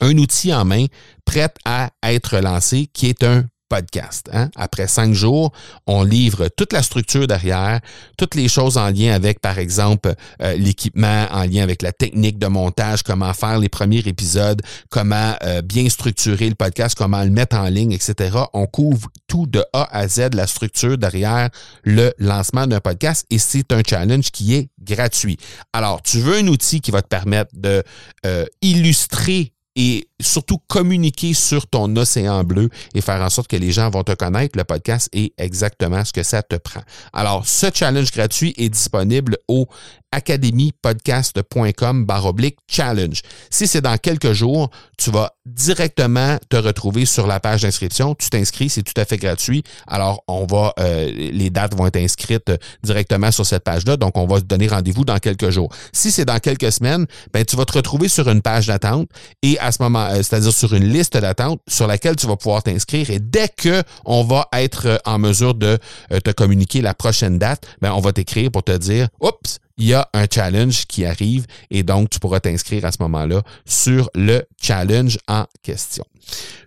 un 0.00 0.16
outil 0.18 0.52
en 0.54 0.64
main 0.64 0.86
prêt 1.24 1.52
à 1.64 1.90
être 2.02 2.38
lancé 2.38 2.88
qui 2.92 3.06
est 3.06 3.22
un 3.22 3.44
podcast. 3.70 4.28
Hein? 4.34 4.50
Après 4.56 4.86
cinq 4.86 5.14
jours, 5.14 5.52
on 5.86 6.02
livre 6.02 6.48
toute 6.48 6.74
la 6.74 6.82
structure 6.82 7.26
derrière, 7.26 7.80
toutes 8.18 8.34
les 8.34 8.48
choses 8.48 8.76
en 8.76 8.90
lien 8.90 9.14
avec, 9.14 9.40
par 9.40 9.58
exemple, 9.58 10.12
euh, 10.42 10.54
l'équipement, 10.56 11.26
en 11.30 11.44
lien 11.44 11.62
avec 11.62 11.80
la 11.80 11.92
technique 11.92 12.38
de 12.38 12.48
montage, 12.48 13.02
comment 13.02 13.32
faire 13.32 13.58
les 13.58 13.70
premiers 13.70 14.06
épisodes, 14.06 14.60
comment 14.90 15.34
euh, 15.44 15.62
bien 15.62 15.88
structurer 15.88 16.48
le 16.48 16.56
podcast, 16.56 16.96
comment 16.98 17.22
le 17.22 17.30
mettre 17.30 17.56
en 17.56 17.68
ligne, 17.68 17.92
etc. 17.92 18.36
On 18.52 18.66
couvre 18.66 19.08
tout 19.28 19.46
de 19.46 19.64
A 19.72 19.88
à 19.96 20.08
Z, 20.08 20.34
la 20.34 20.48
structure 20.48 20.98
derrière 20.98 21.48
le 21.84 22.12
lancement 22.18 22.66
d'un 22.66 22.80
podcast 22.80 23.24
et 23.30 23.38
c'est 23.38 23.72
un 23.72 23.82
challenge 23.88 24.32
qui 24.32 24.54
est 24.56 24.68
gratuit. 24.82 25.38
Alors, 25.72 26.02
tu 26.02 26.18
veux 26.18 26.38
un 26.38 26.48
outil 26.48 26.80
qui 26.80 26.90
va 26.90 27.02
te 27.02 27.08
permettre 27.08 27.52
de 27.54 27.84
euh, 28.26 28.44
illustrer 28.62 29.52
et 29.82 30.10
surtout 30.20 30.58
communiquer 30.68 31.32
sur 31.32 31.66
ton 31.66 31.96
océan 31.96 32.44
bleu 32.44 32.68
et 32.94 33.00
faire 33.00 33.22
en 33.22 33.30
sorte 33.30 33.48
que 33.48 33.56
les 33.56 33.72
gens 33.72 33.88
vont 33.88 34.04
te 34.04 34.12
connaître, 34.12 34.58
le 34.58 34.64
podcast 34.64 35.08
est 35.14 35.32
exactement 35.38 36.04
ce 36.04 36.12
que 36.12 36.22
ça 36.22 36.42
te 36.42 36.56
prend. 36.56 36.82
Alors, 37.14 37.46
ce 37.46 37.68
challenge 37.72 38.12
gratuit 38.12 38.52
est 38.58 38.68
disponible 38.68 39.38
au 39.48 39.66
academypodcast.com 40.12 42.04
baroblique 42.04 42.58
challenge. 42.68 43.22
Si 43.50 43.66
c'est 43.66 43.80
dans 43.80 43.96
quelques 43.96 44.32
jours, 44.32 44.70
tu 44.98 45.10
vas 45.10 45.32
directement 45.46 46.38
te 46.48 46.56
retrouver 46.56 47.06
sur 47.06 47.26
la 47.26 47.40
page 47.40 47.62
d'inscription. 47.62 48.14
Tu 48.14 48.28
t'inscris, 48.30 48.68
c'est 48.68 48.82
tout 48.82 48.98
à 48.98 49.04
fait 49.04 49.16
gratuit. 49.16 49.62
Alors, 49.86 50.22
on 50.28 50.46
va, 50.46 50.72
euh, 50.78 51.10
les 51.10 51.50
dates 51.50 51.74
vont 51.74 51.86
être 51.86 51.96
inscrites 51.96 52.52
directement 52.82 53.30
sur 53.30 53.46
cette 53.46 53.64
page-là. 53.64 53.96
Donc, 53.96 54.16
on 54.16 54.26
va 54.26 54.40
te 54.40 54.46
donner 54.46 54.68
rendez-vous 54.68 55.04
dans 55.04 55.18
quelques 55.18 55.50
jours. 55.50 55.70
Si 55.92 56.10
c'est 56.10 56.24
dans 56.24 56.38
quelques 56.38 56.72
semaines, 56.72 57.06
ben, 57.32 57.44
tu 57.44 57.56
vas 57.56 57.64
te 57.64 57.72
retrouver 57.72 58.08
sur 58.08 58.28
une 58.28 58.42
page 58.42 58.66
d'attente 58.66 59.08
et 59.42 59.58
à 59.58 59.72
ce 59.72 59.82
moment, 59.82 60.06
euh, 60.06 60.16
c'est-à-dire 60.16 60.52
sur 60.52 60.74
une 60.74 60.88
liste 60.92 61.16
d'attente 61.16 61.60
sur 61.68 61.86
laquelle 61.86 62.16
tu 62.16 62.26
vas 62.26 62.36
pouvoir 62.36 62.62
t'inscrire. 62.62 63.10
Et 63.10 63.18
dès 63.18 63.48
que 63.48 63.82
on 64.04 64.24
va 64.24 64.48
être 64.52 65.00
en 65.04 65.18
mesure 65.18 65.54
de 65.54 65.78
euh, 66.12 66.20
te 66.20 66.30
communiquer 66.30 66.80
la 66.80 66.94
prochaine 66.94 67.38
date, 67.38 67.66
ben, 67.80 67.92
on 67.92 68.00
va 68.00 68.12
t'écrire 68.12 68.50
pour 68.50 68.62
te 68.62 68.76
dire, 68.76 69.08
oups, 69.20 69.58
il 69.80 69.86
y 69.86 69.94
a 69.94 70.08
un 70.12 70.26
challenge 70.32 70.86
qui 70.86 71.04
arrive 71.06 71.46
et 71.70 71.82
donc 71.82 72.10
tu 72.10 72.20
pourras 72.20 72.38
t'inscrire 72.38 72.84
à 72.84 72.92
ce 72.92 72.98
moment-là 73.00 73.42
sur 73.64 74.10
le 74.14 74.42
challenge 74.62 75.18
en 75.26 75.46
question. 75.62 76.04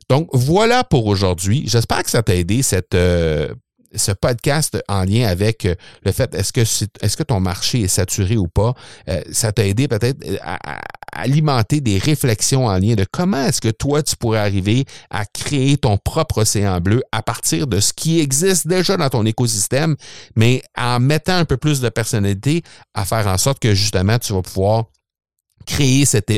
Donc 0.10 0.30
voilà 0.34 0.84
pour 0.84 1.06
aujourd'hui. 1.06 1.64
J'espère 1.68 2.04
que 2.04 2.10
ça 2.10 2.24
t'a 2.24 2.36
aidé 2.36 2.64
cette 2.64 2.96
euh, 2.96 3.54
ce 3.96 4.12
podcast 4.12 4.82
en 4.88 5.04
lien 5.04 5.28
avec 5.28 5.66
euh, 5.66 5.76
le 6.04 6.12
fait 6.12 6.34
est-ce 6.36 7.18
que 7.18 7.24
ton 7.24 7.40
marché 7.40 7.82
est 7.82 7.88
saturé 7.88 8.38
ou 8.38 8.48
pas, 8.48 8.74
euh, 9.10 9.22
ça 9.32 9.52
t'a 9.52 9.66
aidé 9.66 9.88
peut-être 9.88 10.24
euh, 10.28 10.38
à, 10.44 10.80
alimenter 11.16 11.80
des 11.80 12.00
réflexions 12.00 12.66
en 12.66 12.78
lien 12.80 12.96
de 12.96 13.06
comment 13.12 13.46
est-ce 13.46 13.62
que 13.62 13.70
toi 13.70 14.02
tu 14.02 14.16
pourrais 14.16 14.40
arriver 14.40 14.86
à 15.12 15.26
créer 15.26 15.78
ton 15.78 15.98
propre 15.98 16.40
océan 16.40 16.80
bleu 16.82 17.04
à 17.12 17.22
partir 17.22 17.68
de 17.68 17.80
ce 17.80 17.94
qui 17.94 18.20
existe 18.20 18.68
déjà 18.68 18.98
dans 18.98 19.10
ton 19.10 19.26
écosystème, 19.26 19.96
mais 20.36 20.64
en 20.76 21.00
mettant 21.00 21.36
un 21.36 21.46
peu 21.46 21.58
plus 21.58 21.82
de 21.82 21.90
personnalité 21.90 22.64
à 22.96 23.06
faire 23.06 23.28
en 23.28 23.38
sorte 23.38 23.60
que 23.60 23.76
justement 23.76 24.18
tu 24.18 24.34
vas 24.34 24.42
pouvoir 24.42 24.86
créer 25.66 26.06
cet, 26.06 26.32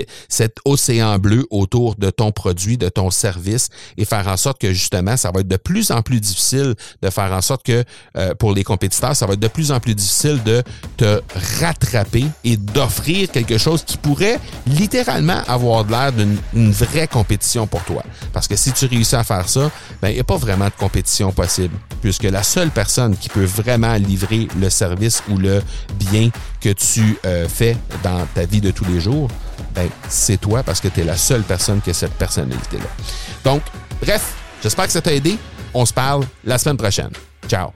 océan 0.66 1.18
bleu 1.20 1.46
autour 1.50 1.96
de 1.96 2.10
ton 2.10 2.32
produit, 2.32 2.78
de 2.78 2.90
ton 2.90 3.10
service 3.10 3.70
et 3.98 4.06
faire 4.06 4.28
en 4.28 4.38
sorte 4.38 4.60
que 4.60 4.74
justement, 4.74 5.18
ça 5.18 5.32
va 5.32 5.42
être 5.42 5.48
de 5.48 5.58
plus 5.58 5.92
en 5.92 6.02
plus 6.02 6.20
difficile 6.20 6.76
de 7.02 7.10
faire 7.10 7.32
en 7.32 7.42
sorte 7.42 7.64
que 7.64 7.84
euh, 8.18 8.34
pour 8.36 8.54
les 8.54 8.64
compétiteurs, 8.64 9.16
ça 9.16 9.26
va 9.26 9.34
être 9.34 9.40
de 9.40 9.48
plus 9.48 9.72
en 9.72 9.80
plus 9.80 9.96
difficile 9.96 10.42
de 10.44 10.64
te 10.98 11.22
rattraper 11.60 12.26
et 12.44 12.58
d'offrir 12.58 13.30
quelque 13.32 13.58
chose 13.58 13.84
qui 13.84 13.98
pourrait 13.98 14.40
littéralement 14.68 15.42
avoir 15.48 15.86
l'air 15.86 16.12
d'une 16.12 16.72
vraie 16.72 17.08
compétition 17.08 17.68
pour 17.68 17.84
toi. 17.84 18.04
Parce 18.34 18.48
que 18.48 18.56
si 18.56 18.72
tu 18.72 18.86
réussis 18.86 19.16
à 19.16 19.24
faire 19.24 19.48
ça, 19.48 19.72
ben, 20.02 20.10
il 20.10 20.16
n'y 20.16 20.20
a 20.20 20.24
pas 20.24 20.38
vraiment 20.38 20.66
de 20.66 20.74
compétition 20.78 21.32
possible 21.32 21.76
puisque 22.02 22.24
la 22.24 22.44
seule 22.44 22.70
personne 22.70 23.18
qui 23.18 23.30
peut 23.30 23.46
vraiment 23.46 23.96
livrer 23.96 24.48
le 24.60 24.70
service 24.70 25.24
ou 25.30 25.38
le 25.38 25.62
bien 25.96 26.30
que 26.66 26.72
tu 26.72 27.16
euh, 27.28 27.48
fais 27.48 27.78
dans 28.02 28.26
ta 28.34 28.44
vie 28.44 28.60
de 28.60 28.72
tous 28.72 28.86
les 28.86 29.00
jours, 29.00 29.30
ben, 29.76 29.88
c'est 30.10 30.42
toi 30.42 30.64
parce 30.64 30.80
que 30.80 30.88
tu 30.88 31.02
es 31.02 31.04
la 31.04 31.16
seule 31.16 31.44
personne 31.44 31.80
qui 31.80 31.92
a 31.92 31.94
cette 31.94 32.14
personnalité-là. 32.14 32.86
Donc, 33.44 33.62
bref, 34.02 34.34
j'espère 34.64 34.88
que 34.88 34.92
ça 34.92 35.02
t'a 35.02 35.14
aidé. 35.14 35.38
On 35.76 35.86
se 35.86 35.94
parle 35.94 36.24
la 36.44 36.58
semaine 36.58 36.78
prochaine. 36.78 37.12
Ciao. 37.48 37.70